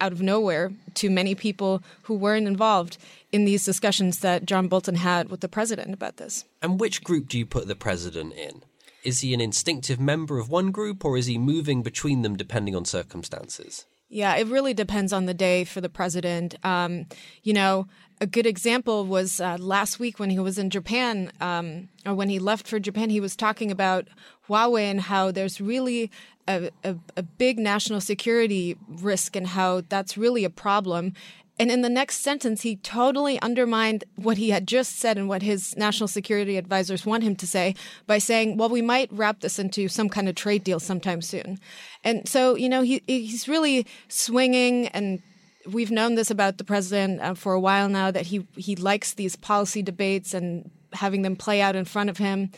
out 0.00 0.12
of 0.12 0.22
nowhere 0.22 0.72
to 0.94 1.10
many 1.10 1.34
people 1.34 1.82
who 2.02 2.14
weren't 2.14 2.46
involved 2.46 2.96
in 3.32 3.44
these 3.44 3.64
discussions 3.64 4.20
that 4.20 4.46
John 4.46 4.68
Bolton 4.68 4.96
had 4.96 5.28
with 5.28 5.40
the 5.40 5.48
president 5.48 5.92
about 5.92 6.16
this. 6.16 6.44
And 6.62 6.80
which 6.80 7.04
group 7.04 7.28
do 7.28 7.38
you 7.38 7.46
put 7.46 7.68
the 7.68 7.76
president 7.76 8.32
in? 8.34 8.62
Is 9.04 9.20
he 9.20 9.32
an 9.32 9.40
instinctive 9.40 10.00
member 10.00 10.38
of 10.38 10.48
one 10.48 10.70
group 10.70 11.04
or 11.04 11.16
is 11.16 11.26
he 11.26 11.38
moving 11.38 11.82
between 11.82 12.22
them 12.22 12.36
depending 12.36 12.74
on 12.74 12.84
circumstances? 12.84 13.86
Yeah, 14.08 14.34
it 14.36 14.48
really 14.48 14.74
depends 14.74 15.12
on 15.12 15.26
the 15.26 15.34
day 15.34 15.64
for 15.64 15.80
the 15.80 15.88
president. 15.88 16.56
Um, 16.64 17.06
you 17.44 17.52
know, 17.52 17.86
a 18.20 18.26
good 18.26 18.44
example 18.44 19.06
was 19.06 19.40
uh, 19.40 19.56
last 19.58 19.98
week 19.98 20.18
when 20.18 20.30
he 20.30 20.38
was 20.38 20.58
in 20.58 20.68
Japan, 20.68 21.32
um, 21.40 21.88
or 22.04 22.14
when 22.14 22.28
he 22.28 22.38
left 22.38 22.66
for 22.66 22.78
Japan, 22.80 23.08
he 23.08 23.20
was 23.20 23.36
talking 23.36 23.70
about 23.70 24.08
Huawei 24.50 24.82
and 24.82 25.00
how 25.00 25.30
there's 25.30 25.60
really 25.60 26.10
a, 26.48 26.70
a, 26.84 26.96
a 27.16 27.22
big 27.22 27.58
national 27.58 28.00
security 28.00 28.76
risk 28.88 29.36
and 29.36 29.46
how 29.46 29.82
that's 29.88 30.18
really 30.18 30.44
a 30.44 30.50
problem. 30.50 31.14
And 31.58 31.70
in 31.70 31.82
the 31.82 31.90
next 31.90 32.22
sentence, 32.22 32.62
he 32.62 32.76
totally 32.76 33.38
undermined 33.42 34.04
what 34.16 34.38
he 34.38 34.48
had 34.48 34.66
just 34.66 34.98
said 34.98 35.18
and 35.18 35.28
what 35.28 35.42
his 35.42 35.76
national 35.76 36.08
security 36.08 36.56
advisors 36.56 37.04
want 37.04 37.22
him 37.22 37.36
to 37.36 37.46
say 37.46 37.74
by 38.06 38.16
saying, 38.16 38.56
well, 38.56 38.70
we 38.70 38.80
might 38.80 39.12
wrap 39.12 39.40
this 39.40 39.58
into 39.58 39.86
some 39.86 40.08
kind 40.08 40.26
of 40.26 40.34
trade 40.34 40.64
deal 40.64 40.80
sometime 40.80 41.20
soon. 41.20 41.58
And 42.02 42.26
so, 42.26 42.54
you 42.54 42.68
know, 42.68 42.80
he, 42.80 43.02
he's 43.06 43.46
really 43.46 43.86
swinging 44.08 44.88
and 44.88 45.22
we've 45.66 45.90
known 45.90 46.14
this 46.14 46.30
about 46.30 46.56
the 46.56 46.64
president 46.64 47.20
uh, 47.20 47.34
for 47.34 47.52
a 47.52 47.60
while 47.60 47.90
now 47.90 48.10
that 48.10 48.26
he 48.26 48.46
he 48.56 48.74
likes 48.76 49.12
these 49.12 49.36
policy 49.36 49.82
debates 49.82 50.32
and 50.32 50.70
having 50.94 51.20
them 51.20 51.36
play 51.36 51.60
out 51.60 51.76
in 51.76 51.84
front 51.84 52.08
of 52.08 52.16
him. 52.16 52.50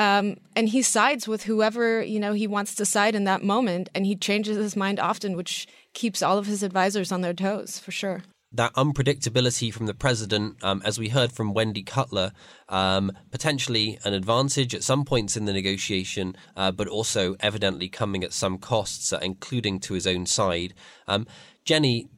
Um, 0.00 0.38
and 0.56 0.66
he 0.66 0.80
sides 0.80 1.28
with 1.28 1.42
whoever 1.42 2.02
you 2.02 2.18
know 2.18 2.32
he 2.32 2.46
wants 2.46 2.74
to 2.76 2.86
side 2.86 3.14
in 3.14 3.24
that 3.24 3.44
moment, 3.44 3.90
and 3.94 4.06
he 4.06 4.16
changes 4.16 4.56
his 4.56 4.74
mind 4.74 4.98
often, 4.98 5.36
which 5.36 5.68
keeps 5.92 6.22
all 6.22 6.38
of 6.38 6.46
his 6.46 6.62
advisors 6.62 7.12
on 7.12 7.20
their 7.20 7.34
toes 7.34 7.78
for 7.78 7.90
sure. 7.90 8.22
That 8.50 8.72
unpredictability 8.74 9.72
from 9.72 9.84
the 9.84 9.94
president, 9.94 10.56
um, 10.64 10.80
as 10.86 10.98
we 10.98 11.10
heard 11.10 11.32
from 11.32 11.52
Wendy 11.52 11.82
Cutler, 11.82 12.32
um, 12.70 13.12
potentially 13.30 13.98
an 14.02 14.14
advantage 14.14 14.74
at 14.74 14.82
some 14.82 15.04
points 15.04 15.36
in 15.36 15.44
the 15.44 15.52
negotiation, 15.52 16.34
uh, 16.56 16.72
but 16.72 16.88
also 16.88 17.36
evidently 17.38 17.88
coming 17.88 18.24
at 18.24 18.32
some 18.32 18.56
costs, 18.56 19.12
uh, 19.12 19.18
including 19.20 19.78
to 19.80 19.94
his 19.94 20.06
own 20.06 20.24
side. 20.24 20.72
Um, 21.06 21.26
Jenny, 21.64 22.08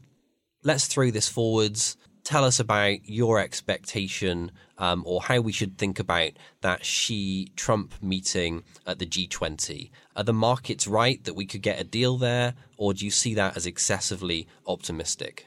let's 0.63 0.87
throw 0.87 1.11
this 1.11 1.29
forwards. 1.29 1.97
Tell 2.25 2.45
us 2.45 2.61
about 2.61 2.99
your 3.05 3.41
expectation 3.41 4.53
um, 4.79 5.03
or 5.07 5.23
how 5.23 5.41
we 5.41 5.53
should 5.53 5.77
think 5.77 5.99
about 5.99 6.31
that 6.61 6.85
Xi 6.85 7.51
Trump 7.57 7.95
meeting 8.01 8.63
at 8.87 8.99
the 8.99 9.07
G20. 9.07 9.91
Are 10.17 10.23
the 10.23 10.33
markets 10.33 10.87
right 10.87 11.23
that 11.25 11.35
we 11.35 11.47
could 11.47 11.63
get 11.63 11.81
a 11.81 11.85
deal 11.85 12.17
there, 12.19 12.55
or 12.77 12.95
do 12.95 13.05
you 13.05 13.11
see 13.11 13.35
that 13.35 13.57
as 13.57 13.67
excessively 13.67 14.47
optimistic? 14.67 15.47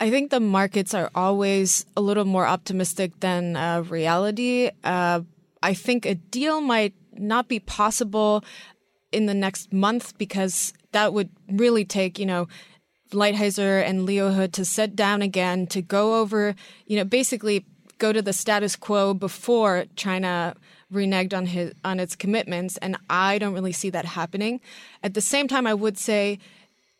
I 0.00 0.10
think 0.10 0.30
the 0.30 0.40
markets 0.40 0.94
are 0.94 1.10
always 1.14 1.86
a 1.96 2.00
little 2.00 2.26
more 2.26 2.46
optimistic 2.46 3.20
than 3.20 3.56
uh, 3.56 3.82
reality. 3.82 4.70
Uh, 4.84 5.22
I 5.62 5.74
think 5.74 6.04
a 6.04 6.14
deal 6.14 6.60
might 6.60 6.94
not 7.12 7.48
be 7.48 7.60
possible 7.60 8.44
in 9.12 9.26
the 9.26 9.34
next 9.34 9.72
month 9.72 10.16
because 10.18 10.72
that 10.92 11.12
would 11.12 11.30
really 11.50 11.84
take, 11.84 12.18
you 12.18 12.26
know, 12.26 12.48
Lighthizer 13.12 13.82
and 13.82 14.04
Liu 14.04 14.30
He 14.30 14.48
to 14.48 14.64
sit 14.64 14.96
down 14.96 15.22
again 15.22 15.66
to 15.68 15.82
go 15.82 16.20
over, 16.20 16.54
you 16.86 16.96
know, 16.96 17.04
basically 17.04 17.64
go 17.98 18.12
to 18.12 18.20
the 18.20 18.32
status 18.32 18.76
quo 18.76 19.14
before 19.14 19.86
China 19.96 20.54
reneged 20.92 21.34
on 21.34 21.46
his 21.46 21.72
on 21.84 21.98
its 21.98 22.14
commitments, 22.14 22.76
and 22.78 22.96
I 23.10 23.38
don't 23.38 23.54
really 23.54 23.72
see 23.72 23.90
that 23.90 24.04
happening. 24.04 24.60
At 25.02 25.14
the 25.14 25.20
same 25.20 25.48
time, 25.48 25.66
I 25.66 25.74
would 25.74 25.98
say 25.98 26.38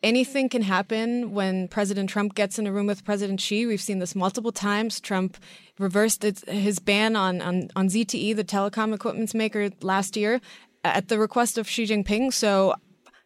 anything 0.03 0.49
can 0.49 0.61
happen 0.61 1.33
when 1.33 1.67
President 1.67 2.09
Trump 2.09 2.35
gets 2.35 2.59
in 2.59 2.67
a 2.67 2.71
room 2.71 2.87
with 2.87 3.03
President 3.05 3.41
Xi. 3.41 3.65
We've 3.65 3.81
seen 3.81 3.99
this 3.99 4.15
multiple 4.15 4.51
times. 4.51 4.99
Trump 4.99 5.37
reversed 5.79 6.23
its, 6.23 6.43
his 6.49 6.79
ban 6.79 7.15
on, 7.15 7.41
on, 7.41 7.69
on 7.75 7.87
ZTE, 7.89 8.35
the 8.35 8.43
telecom 8.43 8.93
equipment 8.93 9.33
maker, 9.33 9.69
last 9.81 10.15
year 10.15 10.41
at 10.83 11.07
the 11.07 11.19
request 11.19 11.57
of 11.57 11.67
Xi 11.67 11.85
Jinping. 11.85 12.33
So 12.33 12.75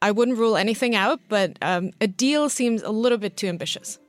I 0.02 0.12
wouldn't 0.12 0.38
rule 0.38 0.58
anything 0.58 0.96
out, 0.96 1.20
but 1.30 1.58
um, 1.62 1.92
a 2.02 2.08
deal 2.08 2.50
seems 2.50 2.82
a 2.82 2.90
little 2.90 3.20
bit 3.20 3.38
too 3.38 3.48
ambitious. 3.48 4.00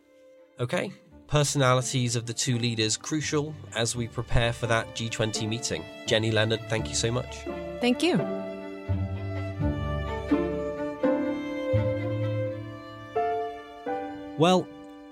Okay. 0.58 0.92
Personalities 1.26 2.16
of 2.16 2.26
the 2.26 2.32
two 2.32 2.58
leaders 2.58 2.96
crucial 2.96 3.54
as 3.74 3.94
we 3.94 4.08
prepare 4.08 4.52
for 4.52 4.66
that 4.66 4.94
G20 4.94 5.48
meeting. 5.48 5.84
Jenny 6.06 6.30
Leonard, 6.30 6.60
thank 6.68 6.88
you 6.88 6.94
so 6.94 7.10
much. 7.10 7.38
Thank 7.80 8.02
you. 8.02 8.16
Well, 14.38 14.66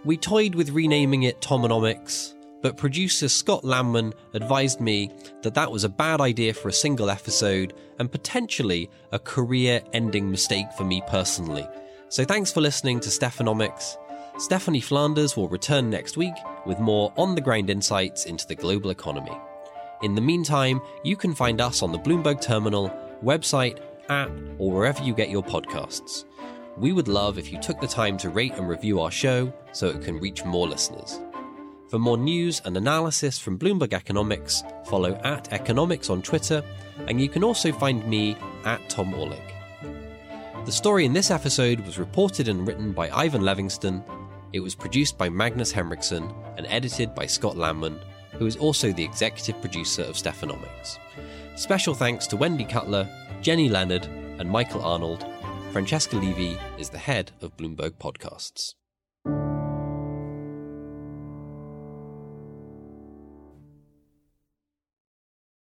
we 0.05 0.17
toyed 0.17 0.55
with 0.55 0.71
renaming 0.71 1.25
it 1.25 1.41
Tomonomics, 1.41 2.35
but 2.63 2.77
producer 2.77 3.29
Scott 3.29 3.63
Lanman 3.63 4.13
advised 4.35 4.81
me 4.81 5.11
that 5.43 5.55
that 5.55 5.71
was 5.71 5.85
a 5.85 5.89
bad 5.89 6.21
idea 6.21 6.53
for 6.53 6.69
a 6.69 6.73
single 6.73 7.11
episode 7.11 7.75
and 7.99 8.11
potentially 8.11 8.91
a 9.13 9.19
career 9.19 9.81
ending 9.93 10.31
mistake 10.31 10.67
for 10.77 10.85
me 10.85 11.03
personally. 11.07 11.67
So 12.09 12.25
thanks 12.25 12.53
for 12.53 12.61
listening 12.61 13.01
to 13.01 13.09
Stephanomics. 13.09 13.97
Stephanie 14.39 14.81
Flanders 14.81 15.37
will 15.37 15.49
return 15.49 15.91
next 15.91 16.17
week 16.17 16.35
with 16.67 16.79
more 16.79 17.13
on 17.17 17.35
the 17.35 17.41
ground 17.41 17.71
insights 17.71 18.25
into 18.25 18.47
the 18.47 18.55
global 18.55 18.91
economy. 18.91 19.37
In 20.03 20.15
the 20.15 20.21
meantime, 20.21 20.81
you 21.05 21.15
can 21.15 21.35
find 21.35 21.61
us 21.61 21.83
on 21.83 21.93
the 21.93 21.99
Bloomberg 21.99 22.41
Terminal, 22.41 22.91
website, 23.23 23.81
app, 24.09 24.31
or 24.59 24.73
wherever 24.73 25.03
you 25.03 25.15
get 25.15 25.29
your 25.29 25.43
podcasts. 25.43 26.25
We 26.79 26.93
would 26.93 27.09
love 27.09 27.39
if 27.39 27.53
you 27.53 27.61
took 27.61 27.81
the 27.81 27.87
time 27.87 28.17
to 28.19 28.31
rate 28.31 28.55
and 28.55 28.67
review 28.67 29.01
our 29.01 29.11
show 29.11 29.53
so 29.73 29.89
it 29.89 30.03
can 30.03 30.19
reach 30.19 30.45
more 30.45 30.67
listeners. 30.67 31.21
For 31.91 31.99
more 31.99 32.17
news 32.17 32.63
and 32.65 32.77
analysis 32.77 33.37
from 33.41 33.59
Bloomberg 33.59 33.93
Economics, 33.93 34.63
follow 34.85 35.17
at 35.25 35.53
Economics 35.53 36.09
on 36.09 36.23
Twitter, 36.23 36.63
and 37.09 37.21
you 37.21 37.29
can 37.29 37.43
also 37.43 37.73
find 37.73 38.07
me 38.07 38.37
at 38.65 38.89
Tom 38.89 39.13
Orlik. 39.13 39.43
The 40.67 40.71
story 40.71 41.05
in 41.05 41.13
this 41.13 41.33
episode 41.33 41.81
was 41.81 41.99
reported 41.99 42.47
and 42.47 42.65
written 42.65 42.93
by 42.93 43.11
Ivan 43.11 43.43
Levingston. 43.43 44.05
It 44.53 44.61
was 44.61 44.77
produced 44.77 45.19
by 45.19 45.31
Magnus 45.31 45.73
Henriksson 45.73 46.33
and 46.57 46.65
edited 46.69 47.13
by 47.13 47.27
Scott 47.27 47.57
Lanman, 47.57 47.99
who 48.35 48.47
is 48.47 48.57
also 48.57 48.93
the 48.93 49.05
executive 49.05 49.61
producer 49.61 50.03
of 50.03 50.15
Stephanomics. 50.15 50.99
Special 51.57 51.93
thanks 51.93 52.29
to 52.29 52.37
Wendy 52.37 52.65
Cutler, 52.65 53.09
Jenny 53.43 53.69
Leonard, 53.69 54.07
and 54.39 54.49
Michael 54.49 54.83
Arnold. 54.83 55.27
Francesca 55.73 56.15
Levy 56.15 56.57
is 56.79 56.89
the 56.89 56.99
head 56.99 57.33
of 57.41 57.57
Bloomberg 57.57 57.95
Podcasts. 57.99 58.75